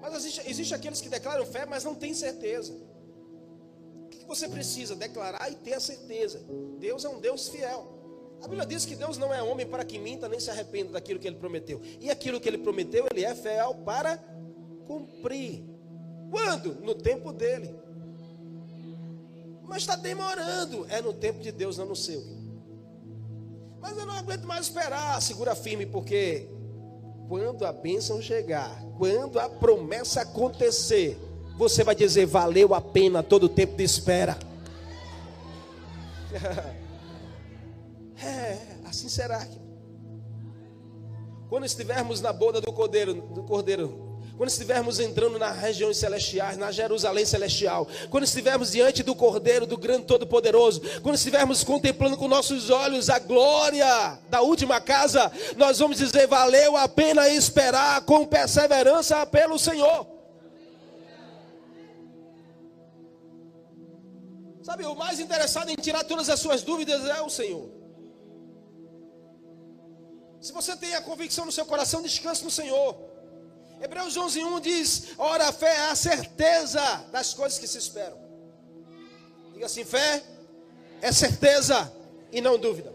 [0.02, 2.74] Mas existe, existe aqueles que declaram fé, mas não têm certeza.
[2.74, 4.96] O que você precisa?
[4.96, 6.44] Declarar e ter a certeza.
[6.78, 7.94] Deus é um Deus fiel.
[8.44, 11.20] A Bíblia diz que Deus não é homem para que minta, nem se arrependa daquilo
[11.20, 11.80] que ele prometeu.
[12.02, 14.18] E aquilo que ele prometeu, ele é fiel para
[14.86, 15.64] cumprir.
[16.30, 16.76] Quando?
[16.82, 17.74] No tempo dele.
[19.64, 20.86] Mas está demorando.
[20.90, 22.22] É no tempo de Deus, não no seu.
[23.84, 25.22] Mas eu não aguento mais esperar.
[25.22, 26.48] Segura firme, porque
[27.28, 31.20] quando a bênção chegar, quando a promessa acontecer,
[31.58, 34.40] você vai dizer: valeu a pena todo o tempo de espera.
[38.24, 39.46] é, assim será.
[41.50, 44.13] Quando estivermos na boda do cordeiro, do cordeiro
[44.44, 49.78] quando estivermos entrando nas regiões celestiais, na Jerusalém celestial, quando estivermos diante do Cordeiro, do
[49.78, 55.96] Grande Todo-Poderoso, quando estivermos contemplando com nossos olhos a glória da última casa, nós vamos
[55.96, 60.06] dizer: valeu a pena esperar com perseverança pelo Senhor.
[64.62, 67.70] Sabe, o mais interessado em tirar todas as suas dúvidas é o Senhor.
[70.42, 73.13] Se você tem a convicção no seu coração, descanse no Senhor.
[73.84, 78.18] Hebreus 11:1 diz: "Ora, a fé é a certeza das coisas que se esperam".
[79.54, 80.24] Diga assim: fé
[81.02, 81.92] é certeza
[82.32, 82.94] e não dúvida.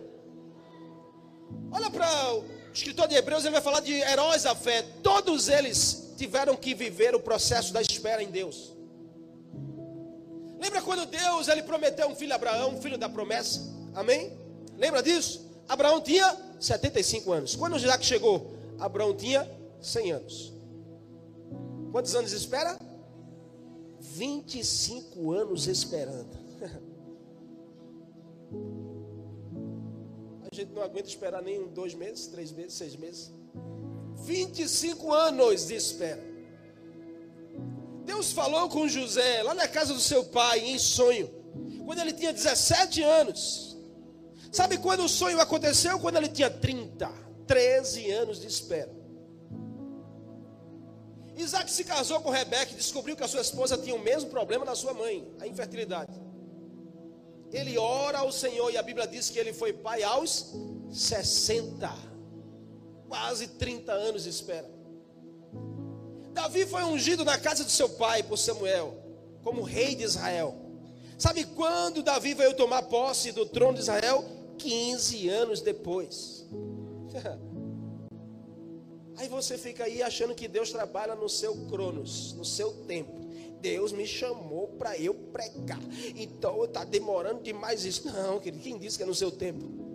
[1.70, 4.82] Olha para o escritor de Hebreus, ele vai falar de heróis da fé.
[5.02, 8.72] Todos eles tiveram que viver o processo da espera em Deus.
[10.58, 13.60] Lembra quando Deus ele prometeu um filho a Abraão, um filho da promessa?
[13.94, 14.36] Amém?
[14.76, 15.46] Lembra disso?
[15.68, 17.54] Abraão tinha 75 anos.
[17.54, 19.48] Quando Isaac chegou, Abraão tinha
[19.80, 20.57] 100 anos.
[21.90, 22.78] Quantos anos espera?
[24.00, 26.36] 25 anos esperando.
[30.50, 33.32] A gente não aguenta esperar nem dois meses, três meses, seis meses.
[34.16, 36.26] 25 anos de espera.
[38.04, 41.28] Deus falou com José lá na casa do seu pai, em sonho,
[41.84, 43.76] quando ele tinha 17 anos.
[44.50, 45.98] Sabe quando o sonho aconteceu?
[46.00, 47.08] Quando ele tinha 30,
[47.46, 48.97] 13 anos de espera.
[51.38, 54.66] Isaac se casou com Rebeca e descobriu que a sua esposa tinha o mesmo problema
[54.66, 56.12] da sua mãe, a infertilidade.
[57.52, 60.52] Ele ora ao Senhor e a Bíblia diz que ele foi pai aos
[60.90, 61.90] 60,
[63.08, 64.68] quase 30 anos de espera.
[66.32, 68.96] Davi foi ungido na casa do seu pai por Samuel,
[69.42, 70.56] como rei de Israel.
[71.16, 74.24] Sabe quando Davi veio tomar posse do trono de Israel?
[74.58, 76.46] 15 anos depois.
[79.18, 83.28] Aí você fica aí achando que Deus trabalha no seu cronos, no seu tempo.
[83.60, 85.80] Deus me chamou para eu pregar.
[86.14, 88.06] Então está demorando demais isso.
[88.06, 89.87] Não, querido, quem disse que é no seu tempo?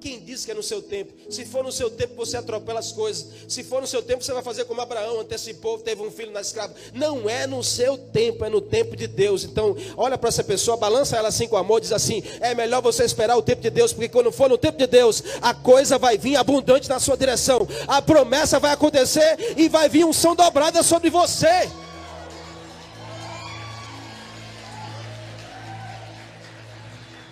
[0.00, 1.12] Quem disse que é no seu tempo?
[1.30, 3.26] Se for no seu tempo, você atropela as coisas.
[3.46, 6.40] Se for no seu tempo, você vai fazer como Abraão, antecipou, teve um filho na
[6.40, 6.74] escrava.
[6.94, 9.44] Não é no seu tempo, é no tempo de Deus.
[9.44, 13.04] Então, olha para essa pessoa, balança ela assim com amor, diz assim: é melhor você
[13.04, 16.16] esperar o tempo de Deus, porque quando for no tempo de Deus, a coisa vai
[16.16, 17.68] vir abundante na sua direção.
[17.86, 21.68] A promessa vai acontecer e vai vir um som dobrada sobre você.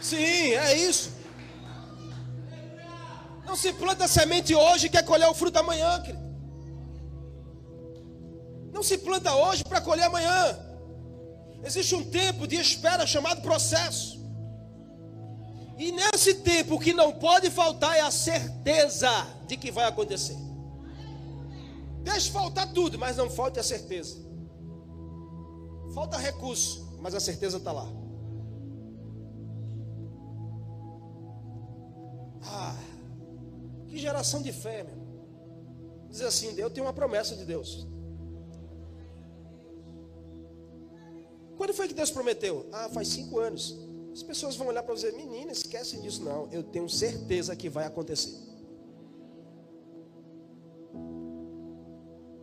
[0.03, 1.18] Sim, é isso.
[3.49, 6.29] Não se planta semente hoje e quer colher o fruto amanhã, querido.
[8.71, 10.59] Não se planta hoje para colher amanhã.
[11.65, 14.19] Existe um tempo de espera chamado processo.
[15.79, 19.11] E nesse tempo o que não pode faltar é a certeza
[19.47, 20.37] de que vai acontecer.
[22.03, 24.19] Deixe faltar tudo, mas não falte a certeza.
[25.95, 27.89] Falta recurso, mas a certeza está lá.
[32.45, 32.88] Ah.
[33.99, 34.97] Que geração de fé, meu.
[36.09, 37.85] Diz assim, eu tenho uma promessa de Deus.
[41.57, 42.69] Quando foi que Deus prometeu?
[42.71, 43.77] Ah, faz cinco anos.
[44.13, 46.23] As pessoas vão olhar para você, menina, esquece disso.
[46.23, 48.39] Não, eu tenho certeza que vai acontecer.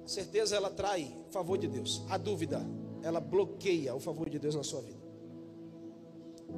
[0.03, 2.03] A certeza ela trai o favor de Deus.
[2.09, 2.61] A dúvida,
[3.01, 4.99] ela bloqueia o favor de Deus na sua vida.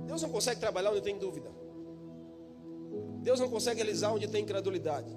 [0.07, 1.56] Deus não consegue trabalhar onde tem dúvida.
[3.21, 5.07] Deus não consegue realizar onde tem incredulidade.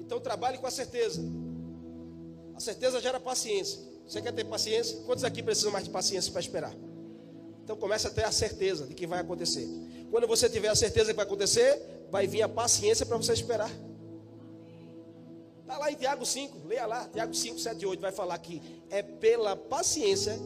[0.00, 1.22] Então trabalhe com a certeza.
[2.54, 3.78] A certeza gera paciência.
[4.06, 4.98] Você quer ter paciência?
[5.04, 6.74] Quantos aqui precisam mais de paciência para esperar?
[7.62, 9.68] Então comece a ter a certeza de que vai acontecer.
[10.10, 13.70] Quando você tiver a certeza que vai acontecer, vai vir a paciência para você esperar.
[15.60, 18.62] Está lá em Tiago 5, leia lá, Tiago 5, 7 e 8, vai falar que
[18.88, 20.38] é pela paciência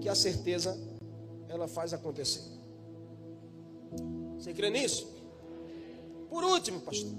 [0.00, 0.78] que a certeza
[1.48, 2.55] ela faz acontecer.
[4.38, 5.06] Você crê nisso?
[6.28, 7.12] Por último, pastor.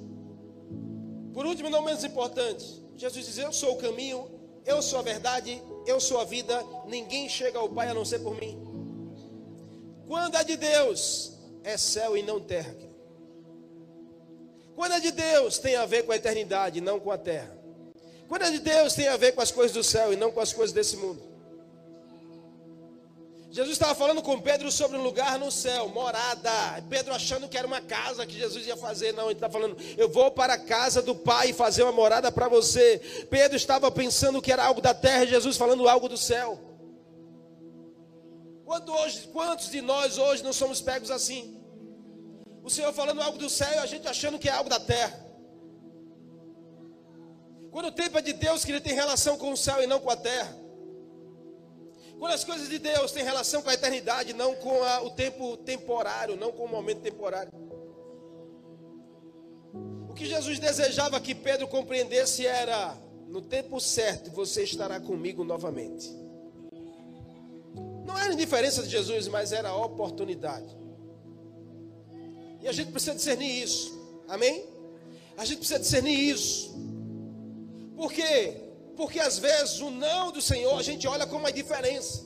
[1.34, 4.30] Por último, não menos importante, Jesus diz: Eu sou o caminho,
[4.66, 8.20] eu sou a verdade, eu sou a vida, ninguém chega ao Pai a não ser
[8.20, 8.58] por mim.
[10.08, 12.76] Quando é de Deus, é céu e não terra.
[14.76, 17.56] Quando é de Deus, tem a ver com a eternidade, não com a terra.
[18.28, 20.40] Quando é de Deus, tem a ver com as coisas do céu e não com
[20.40, 21.22] as coisas desse mundo.
[23.58, 26.52] Jesus estava falando com Pedro sobre um lugar no céu, morada.
[26.92, 29.14] Pedro achando que era uma casa que Jesus ia fazer.
[29.14, 32.48] Não, ele está falando, eu vou para a casa do Pai fazer uma morada para
[32.48, 33.00] você.
[33.32, 36.60] Pedro estava pensando que era algo da terra, Jesus falando algo do céu.
[38.64, 41.60] Quando hoje, quantos de nós hoje não somos pegos assim?
[42.64, 45.20] O Senhor falando algo do céu e a gente achando que é algo da terra.
[47.72, 50.00] Quando o tempo é de Deus, que ele tem relação com o céu e não
[50.00, 50.67] com a terra.
[52.20, 55.56] Quando as coisas de Deus têm relação com a eternidade, não com a, o tempo
[55.58, 57.52] temporário, não com o momento temporário.
[60.10, 62.98] O que Jesus desejava que Pedro compreendesse era:
[63.28, 66.10] no tempo certo você estará comigo novamente.
[68.06, 70.76] Não era indiferença de Jesus, mas era a oportunidade.
[72.62, 73.96] E a gente precisa discernir isso.
[74.28, 74.66] Amém?
[75.38, 76.76] A gente precisa discernir isso.
[77.96, 78.67] Por quê?
[78.98, 82.26] Porque às vezes o não do Senhor a gente olha como uma diferença.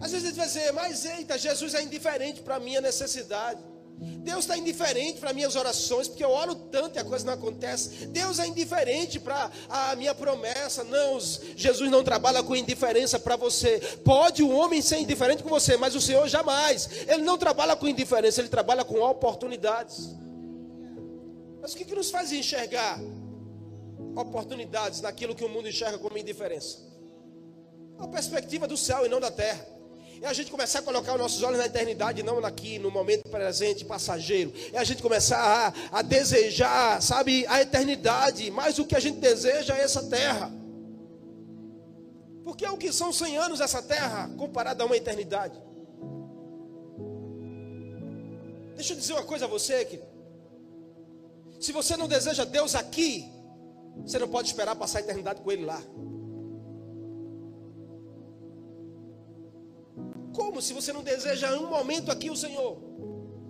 [0.00, 3.62] Às vezes a gente vai dizer, mas eita, Jesus é indiferente para a minha necessidade.
[3.98, 8.06] Deus está indiferente para minhas orações, porque eu oro tanto e a coisa não acontece.
[8.06, 10.82] Deus é indiferente para a minha promessa.
[10.82, 13.78] Não, Jesus não trabalha com indiferença para você.
[14.04, 16.88] Pode o homem ser indiferente com você, mas o Senhor jamais.
[17.06, 20.14] Ele não trabalha com indiferença, ele trabalha com oportunidades.
[21.62, 23.00] Mas o que, que nos faz enxergar
[24.14, 26.78] oportunidades naquilo que o mundo enxerga como indiferença.
[27.98, 29.74] A perspectiva do céu e não da terra.
[30.20, 33.28] É a gente começar a colocar os nossos olhos na eternidade, não aqui, no momento
[33.28, 34.52] presente, passageiro.
[34.72, 38.50] É a gente começar a, a desejar, sabe, a eternidade.
[38.50, 40.50] Mais do que a gente deseja é essa terra.
[42.42, 45.60] Porque é o que são 100 anos essa terra, comparada a uma eternidade.
[48.76, 50.00] Deixa eu dizer uma coisa a você, que
[51.60, 53.30] se você não deseja Deus aqui,
[54.02, 55.82] você não pode esperar passar a eternidade com Ele lá.
[60.34, 60.60] Como?
[60.60, 62.78] Se você não deseja um momento aqui o Senhor,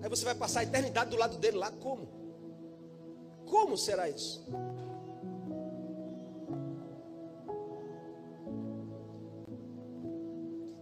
[0.03, 1.71] aí você vai passar a eternidade do lado dele lá.
[1.71, 2.09] Como?
[3.47, 4.45] Como será isso?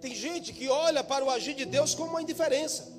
[0.01, 2.93] Tem gente que olha para o agir de Deus como uma indiferença.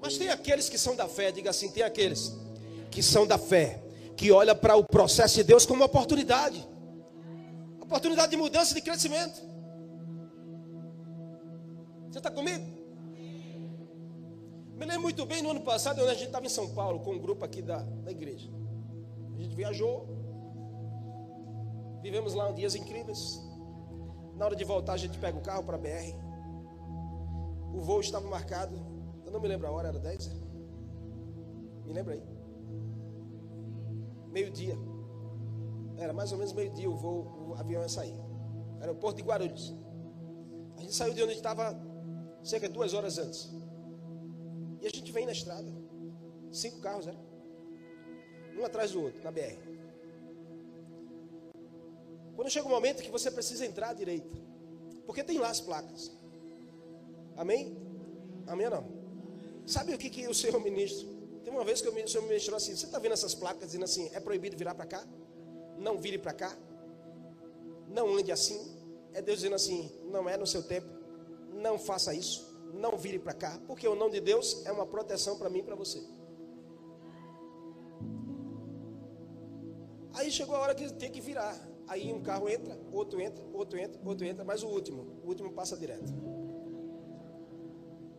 [0.00, 2.32] Mas tem aqueles que são da fé, diga assim: tem aqueles
[2.90, 3.82] que são da fé
[4.18, 6.68] que olha para o processo de Deus como uma oportunidade
[7.88, 9.40] oportunidade de mudança, de crescimento.
[12.10, 12.64] Você está comigo?
[14.76, 17.18] Me lembro muito bem no ano passado, a gente estava em São Paulo, com um
[17.18, 18.50] grupo aqui da, da igreja.
[19.34, 20.06] A gente viajou,
[22.02, 23.40] vivemos lá dias incríveis.
[24.36, 26.14] Na hora de voltar, a gente pega o carro para a BR.
[27.74, 28.74] O voo estava marcado,
[29.24, 30.30] eu não me lembro a hora, era 10?
[31.86, 32.22] Me lembra aí?
[34.30, 34.76] Meio-dia.
[35.96, 38.14] Era mais ou menos meio-dia o voo, o avião ia sair.
[38.80, 39.74] Aeroporto de Guarulhos.
[40.76, 41.76] A gente saiu de onde estava
[42.42, 43.50] cerca de duas horas antes.
[44.80, 45.68] E a gente vem na estrada.
[46.52, 47.18] Cinco carros, era?
[48.56, 49.58] Um atrás do outro, na BR.
[52.36, 54.36] Quando chega o um momento que você precisa entrar à direita.
[55.04, 56.12] Porque tem lá as placas.
[57.36, 57.76] Amém?
[58.46, 58.84] Amém ou não?
[59.66, 61.17] Sabe o que, que o Senhor ministro
[61.48, 63.84] tem uma vez que o Senhor me mencionou assim: Você está vendo essas placas dizendo
[63.84, 65.02] assim, é proibido virar para cá?
[65.78, 66.54] Não vire para cá?
[67.88, 68.76] Não ande assim?
[69.14, 70.88] É Deus dizendo assim: Não é no seu tempo,
[71.54, 75.38] não faça isso, não vire para cá, porque o não de Deus é uma proteção
[75.38, 76.02] para mim e para você.
[80.12, 81.56] Aí chegou a hora que tem que virar.
[81.86, 85.50] Aí um carro entra, outro entra, outro entra, outro entra, mas o último, o último
[85.50, 86.12] passa direto.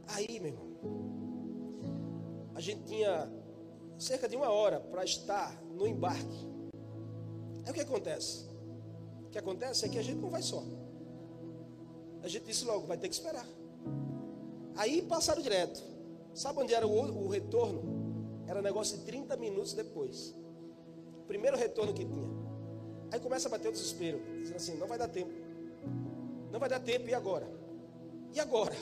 [0.07, 0.68] Aí, meu irmão,
[2.59, 3.31] a gente tinha
[3.97, 6.45] cerca de uma hora para estar no embarque.
[7.63, 8.49] Aí o que acontece?
[9.23, 10.61] O que acontece é que a gente não vai só.
[12.21, 13.47] A gente disse logo, vai ter que esperar.
[14.75, 15.81] Aí passaram direto.
[16.33, 17.81] Sabe onde era o, o retorno?
[18.45, 20.35] Era negócio de 30 minutos depois.
[21.29, 22.29] Primeiro retorno que tinha.
[23.09, 24.21] Aí começa a bater o desespero.
[24.37, 25.31] Dizendo assim, não vai dar tempo.
[26.51, 27.49] Não vai dar tempo, e agora?
[28.33, 28.75] E agora?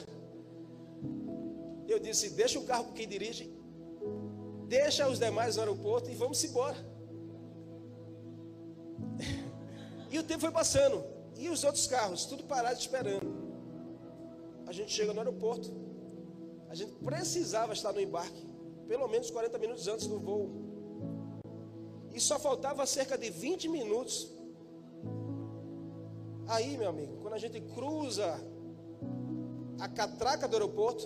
[1.87, 3.55] Eu disse, deixa o carro que dirige
[4.67, 6.77] Deixa os demais no aeroporto e vamos embora.
[10.09, 11.03] E o tempo foi passando.
[11.35, 13.27] E os outros carros, tudo parado esperando.
[14.65, 15.69] A gente chega no aeroporto.
[16.69, 18.47] A gente precisava estar no embarque,
[18.87, 20.49] pelo menos 40 minutos antes do voo.
[22.13, 24.31] E só faltava cerca de 20 minutos.
[26.47, 28.39] Aí, meu amigo, quando a gente cruza
[29.79, 31.05] a catraca do aeroporto,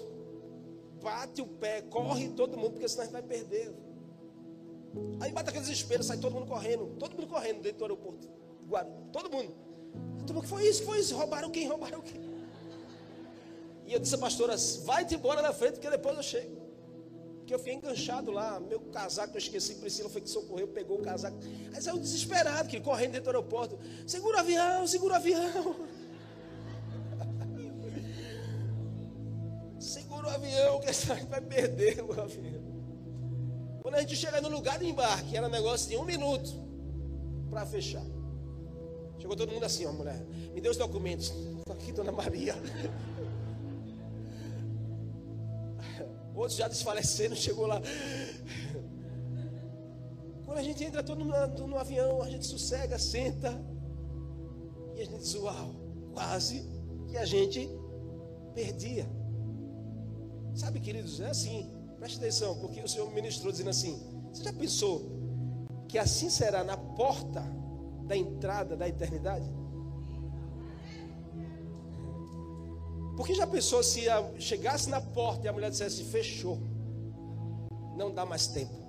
[1.02, 3.74] bate o pé, corre todo mundo, porque senão a gente vai perder.
[5.20, 8.28] Aí bate aquele desespero, sai todo mundo correndo, todo mundo correndo dentro do aeroporto.
[9.12, 9.54] Todo mundo.
[10.30, 10.84] O que foi isso?
[10.84, 11.16] foi isso?
[11.16, 11.68] Roubaram quem?
[11.68, 12.22] Roubaram quem?
[13.86, 16.62] E eu disse a pastora, vai-te embora na frente, porque depois eu chego.
[17.40, 21.02] Porque eu fiquei enganchado lá, meu casaco, eu esqueci, Priscila foi que socorreu, pegou o
[21.02, 21.38] casaco.
[21.74, 23.78] Aí saiu desesperado, que correndo dentro do aeroporto.
[24.08, 25.76] Segura o avião, segura o avião.
[30.42, 32.72] Avião, que a gente vai perder o avião.
[33.82, 36.52] Quando a gente chega no lugar do embarque, era negócio de um minuto
[37.50, 38.04] para fechar.
[39.20, 40.26] Chegou todo mundo assim, ó, mulher.
[40.54, 41.28] Me deu os documentos.
[41.60, 42.56] Estou aqui, dona Maria.
[46.34, 47.82] Outros já desfaleceram, chegou lá.
[50.46, 53.64] Quando a gente entra todo no, no avião, a gente sossega, senta.
[54.96, 55.76] E a gente diz, uau,
[56.14, 56.68] quase
[57.08, 57.70] que a gente
[58.56, 59.21] perdia.
[60.56, 61.72] Sabe, queridos, é assim.
[61.98, 64.00] Preste atenção, porque o Senhor ministrou dizendo assim:
[64.32, 65.04] Você já pensou
[65.88, 67.44] que assim será na porta
[68.08, 69.50] da entrada da eternidade?
[73.16, 74.02] Porque já pensou se
[74.40, 76.58] chegasse na porta e a mulher dissesse: Fechou,
[77.96, 78.82] não dá mais tempo.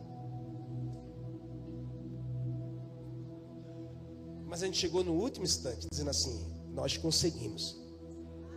[4.46, 7.80] Mas a gente chegou no último instante, dizendo assim: Nós conseguimos.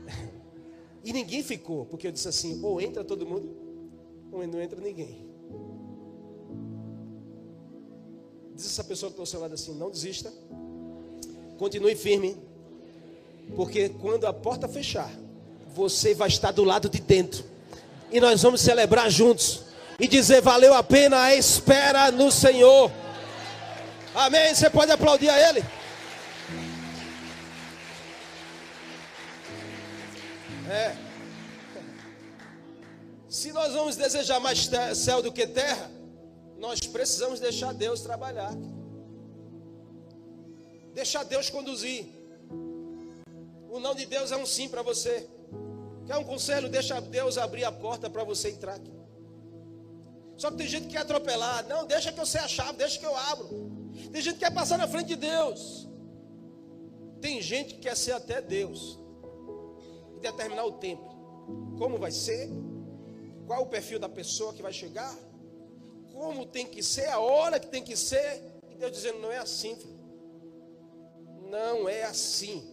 [1.06, 3.56] E ninguém ficou, porque eu disse assim: ou entra todo mundo,
[4.32, 5.24] ou não entra ninguém.
[8.56, 10.34] Diz essa pessoa que está ao seu lado assim: não desista,
[11.60, 12.36] continue firme,
[13.56, 15.12] porque quando a porta fechar,
[15.76, 17.46] você vai estar do lado de dentro,
[18.12, 19.62] e nós vamos celebrar juntos
[20.00, 22.92] e dizer: valeu a pena a espera no Senhor.
[24.16, 24.56] Amém?
[24.56, 25.64] Você pode aplaudir a Ele?
[30.70, 30.96] É.
[33.30, 35.92] Se nós vamos desejar mais céu do que terra,
[36.58, 38.54] nós precisamos deixar Deus trabalhar.
[40.94, 42.06] Deixar Deus conduzir.
[43.70, 45.30] O não de Deus é um sim para você.
[46.06, 46.70] Quer um conselho?
[46.70, 48.94] Deixa Deus abrir a porta para você entrar aqui.
[50.38, 51.66] Só que tem gente que quer atropelar.
[51.68, 53.50] Não, deixa que eu sei a chave, deixa que eu abro.
[54.12, 55.88] Tem gente que quer passar na frente de Deus.
[57.22, 59.00] Tem gente que quer ser até Deus.
[60.16, 61.04] E determinar o tempo.
[61.78, 62.50] Como vai ser?
[63.46, 65.16] Qual o perfil da pessoa que vai chegar?
[66.14, 68.42] Como tem que ser, a hora que tem que ser.
[68.70, 70.00] E Deus dizendo: não é assim, filho.
[71.50, 72.64] Não é assim.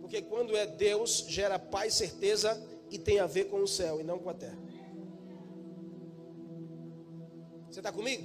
[0.00, 4.04] Porque quando é Deus, gera paz, certeza e tem a ver com o céu e
[4.04, 4.58] não com a terra.
[7.70, 8.22] Você está comigo?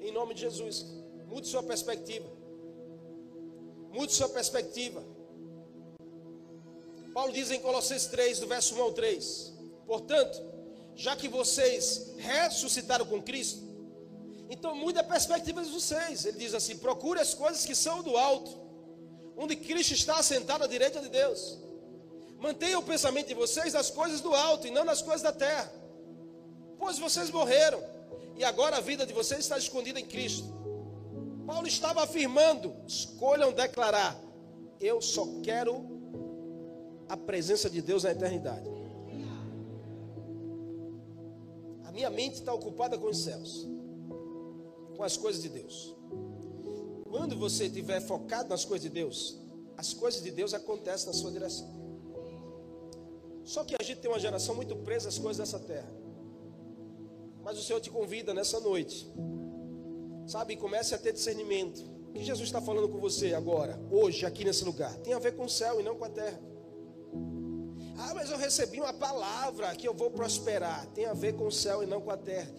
[0.00, 0.84] Em nome de Jesus,
[1.26, 2.28] mude sua perspectiva.
[3.92, 5.02] Mude sua perspectiva.
[7.12, 9.52] Paulo diz em Colossenses 3, do verso 1 ao 3:
[9.86, 10.40] Portanto,
[10.94, 13.70] já que vocês ressuscitaram com Cristo,
[14.48, 16.24] então mude a perspectiva de vocês.
[16.24, 18.58] Ele diz assim: procure as coisas que são do alto,
[19.36, 21.58] onde Cristo está assentado à direita de Deus.
[22.38, 25.70] Mantenha o pensamento de vocês nas coisas do alto e não nas coisas da terra.
[26.78, 27.82] Pois vocês morreram
[28.36, 30.44] e agora a vida de vocês está escondida em Cristo.
[31.46, 34.18] Paulo estava afirmando: escolham declarar,
[34.80, 35.89] eu só quero
[37.10, 38.70] a presença de Deus na eternidade.
[41.84, 43.68] A minha mente está ocupada com os céus,
[44.96, 45.96] com as coisas de Deus.
[47.10, 49.40] Quando você estiver focado nas coisas de Deus,
[49.76, 51.68] as coisas de Deus acontecem na sua direção.
[53.42, 55.90] Só que a gente tem uma geração muito presa às coisas dessa terra.
[57.42, 59.10] Mas o Senhor te convida nessa noite,
[60.28, 60.54] sabe?
[60.54, 61.82] Comece a ter discernimento.
[62.08, 65.34] O que Jesus está falando com você agora, hoje, aqui nesse lugar, tem a ver
[65.34, 66.49] com o céu e não com a terra.
[68.02, 70.86] Ah, mas eu recebi uma palavra que eu vou prosperar.
[70.94, 72.50] Tem a ver com o céu e não com a terra.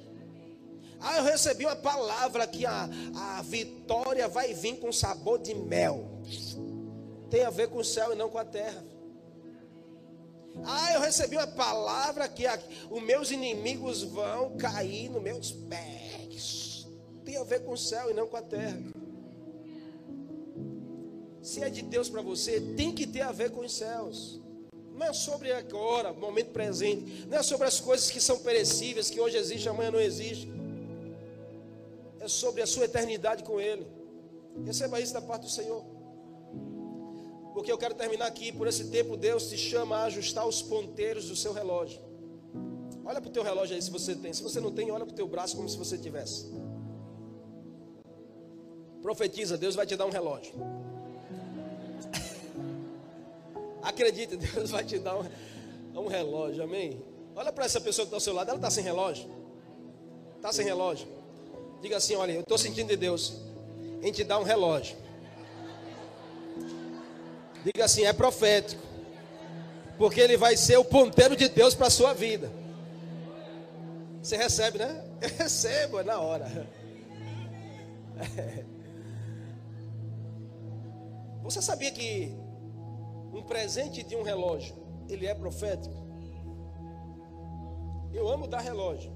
[1.00, 6.06] Ah, eu recebi uma palavra que a, a vitória vai vir com sabor de mel.
[7.32, 8.84] Tem a ver com o céu e não com a terra.
[10.64, 12.60] Ah, eu recebi uma palavra que a,
[12.92, 16.88] os meus inimigos vão cair nos meus pés.
[17.26, 18.80] Tem a ver com o céu e não com a terra.
[21.42, 24.40] Se é de Deus para você, tem que ter a ver com os céus.
[24.94, 27.26] Não é sobre agora, momento presente.
[27.28, 30.52] Não é sobre as coisas que são perecíveis, que hoje existe, amanhã não existe.
[32.20, 33.86] É sobre a sua eternidade com Ele.
[34.66, 35.84] Receba isso da parte do Senhor.
[37.54, 38.52] Porque eu quero terminar aqui.
[38.52, 42.00] Por esse tempo, Deus te chama a ajustar os ponteiros do seu relógio.
[43.04, 44.32] Olha para o teu relógio aí se você tem.
[44.34, 46.52] Se você não tem, olha para o teu braço como se você tivesse.
[49.02, 50.54] Profetiza, Deus vai te dar um relógio.
[53.82, 55.26] Acredite, Deus vai te dar um,
[55.96, 57.04] um relógio, amém?
[57.36, 59.30] Olha para essa pessoa que está ao seu lado, ela está sem relógio?
[60.38, 61.08] Está sem relógio?
[61.82, 63.42] Diga assim: olha, eu estou sentindo de Deus
[64.02, 64.96] em te dar um relógio.
[67.64, 68.82] Diga assim: é profético,
[69.98, 72.52] porque ele vai ser o ponteiro de Deus para a sua vida.
[74.22, 75.04] Você recebe, né?
[75.22, 76.68] Eu recebo, é na hora.
[81.44, 82.32] Você sabia que
[83.32, 84.76] um presente de um relógio,
[85.10, 85.96] ele é profético?
[88.14, 89.12] Eu amo dar relógio.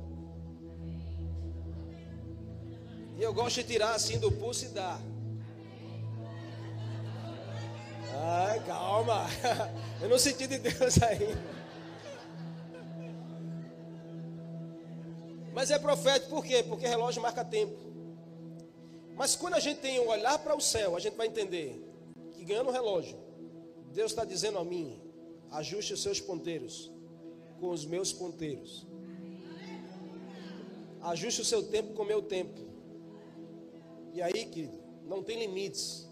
[3.17, 4.99] E eu gosto de tirar assim do pulso e dar.
[8.13, 9.25] Ai, calma.
[10.01, 11.55] Eu não senti de Deus ainda.
[15.53, 16.63] Mas é profético, por quê?
[16.63, 17.77] Porque relógio marca tempo.
[19.15, 21.81] Mas quando a gente tem um olhar para o céu, a gente vai entender
[22.33, 23.17] que ganhando o relógio,
[23.95, 24.99] Deus está dizendo a mim:
[25.49, 26.91] ajuste os seus ponteiros
[27.59, 28.85] com os meus ponteiros.
[31.01, 32.59] Ajuste o seu tempo com o meu tempo.
[34.13, 36.05] E aí, querido, não tem limites.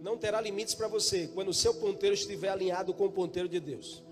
[0.00, 3.60] Não terá limites para você quando o seu ponteiro estiver alinhado com o ponteiro de
[3.60, 4.02] Deus.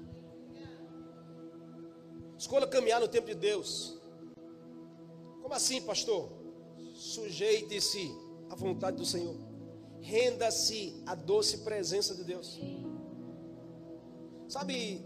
[2.36, 3.98] Escolha caminhar no tempo de Deus.
[5.40, 6.28] Como assim, pastor?
[6.94, 8.10] Sujeite-se
[8.50, 9.36] à vontade do Senhor.
[10.00, 12.58] Renda-se à doce presença de Deus.
[14.48, 15.04] Sabe,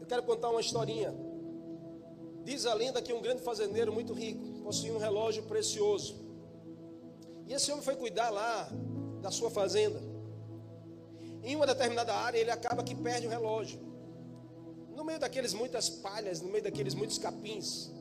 [0.00, 1.14] eu quero contar uma historinha.
[2.44, 6.16] Diz a lenda que um grande fazendeiro muito rico possuía um relógio precioso.
[7.46, 8.70] E esse homem foi cuidar lá
[9.22, 10.00] da sua fazenda.
[11.42, 13.80] Em uma determinada área, ele acaba que perde o relógio.
[14.94, 17.92] No meio daqueles muitas palhas, no meio daqueles muitos capins.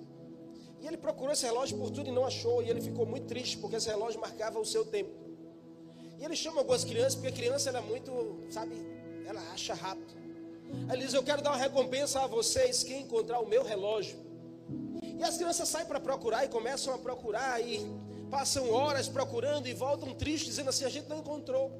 [0.81, 2.63] E ele procurou esse relógio por tudo e não achou.
[2.63, 5.11] E ele ficou muito triste, porque esse relógio marcava o seu tempo.
[6.19, 8.11] E ele chama algumas crianças, porque a criança era muito,
[8.49, 8.75] sabe,
[9.25, 10.16] ela acha rápido.
[10.91, 14.17] Ele diz: Eu quero dar uma recompensa a vocês que encontrar o meu relógio.
[15.01, 17.89] E as crianças saem para procurar e começam a procurar e
[18.29, 21.77] passam horas procurando e voltam tristes, dizendo assim: A gente não encontrou.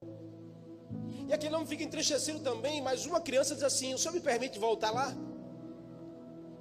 [1.27, 4.57] E aquele homem fica entristecido também, mas uma criança diz assim: O senhor me permite
[4.57, 5.15] voltar lá?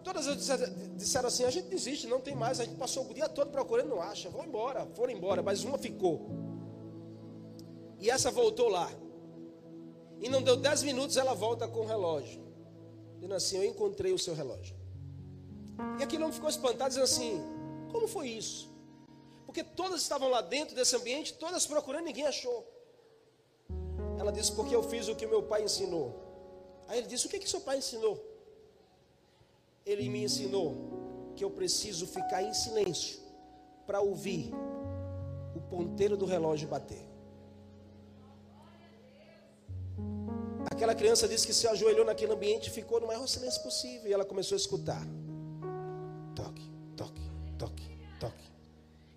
[0.03, 2.61] Todas elas disseram assim: A gente desiste, não tem mais.
[2.61, 4.29] A gente passou o dia todo procurando, não acha.
[4.29, 6.29] Vão embora, foram embora, mas uma ficou.
[7.99, 8.91] E essa voltou lá.
[10.21, 12.41] E não deu dez minutos, ela volta com o relógio.
[13.17, 14.75] Dizendo assim: Eu encontrei o seu relógio.
[15.99, 17.41] E aquele homem ficou espantado, dizendo assim:
[17.93, 18.71] Como foi isso?
[19.45, 22.67] Porque todas estavam lá dentro desse ambiente, todas procurando, ninguém achou.
[24.19, 26.15] Ela disse: Porque eu fiz o que meu pai ensinou.
[26.89, 28.23] Aí ele disse: O que, que seu pai ensinou?
[29.85, 30.75] Ele me ensinou
[31.37, 33.21] que eu preciso ficar em silêncio
[33.87, 34.51] para ouvir
[35.55, 37.16] o ponteiro do relógio bater.
[40.77, 44.11] Aquela criança disse que se ajoelhou naquele ambiente e ficou no maior silêncio possível.
[44.11, 45.03] E ela começou a escutar.
[46.35, 47.23] Toque, toque,
[47.59, 48.53] toque, toque.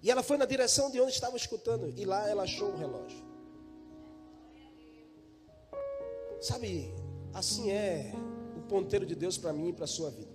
[0.01, 1.93] E ela foi na direção de onde estava escutando.
[1.97, 3.21] E lá ela achou um relógio.
[6.39, 6.93] Sabe,
[7.33, 8.13] assim é
[8.57, 10.31] o ponteiro de Deus para mim e para a sua vida.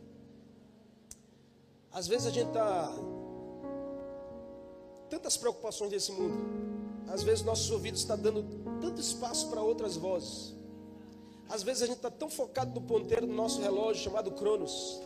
[1.91, 2.93] Às vezes a gente está.
[5.09, 6.37] Tantas preocupações desse mundo.
[7.09, 8.45] Às vezes nossos ouvidos estão dando
[8.83, 10.64] tanto espaço para outras vozes.
[11.49, 15.01] Às vezes a gente está tão focado no ponteiro do nosso relógio chamado Cronos,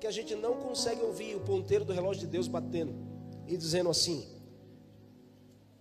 [0.00, 2.94] que a gente não consegue ouvir o ponteiro do relógio de Deus batendo
[3.46, 4.26] e dizendo assim: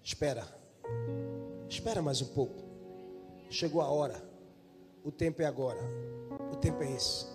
[0.04, 0.48] Espera,
[1.68, 2.64] espera mais um pouco.
[3.50, 4.24] Chegou a hora,
[5.04, 5.82] o tempo é agora,
[6.52, 7.35] o tempo é esse.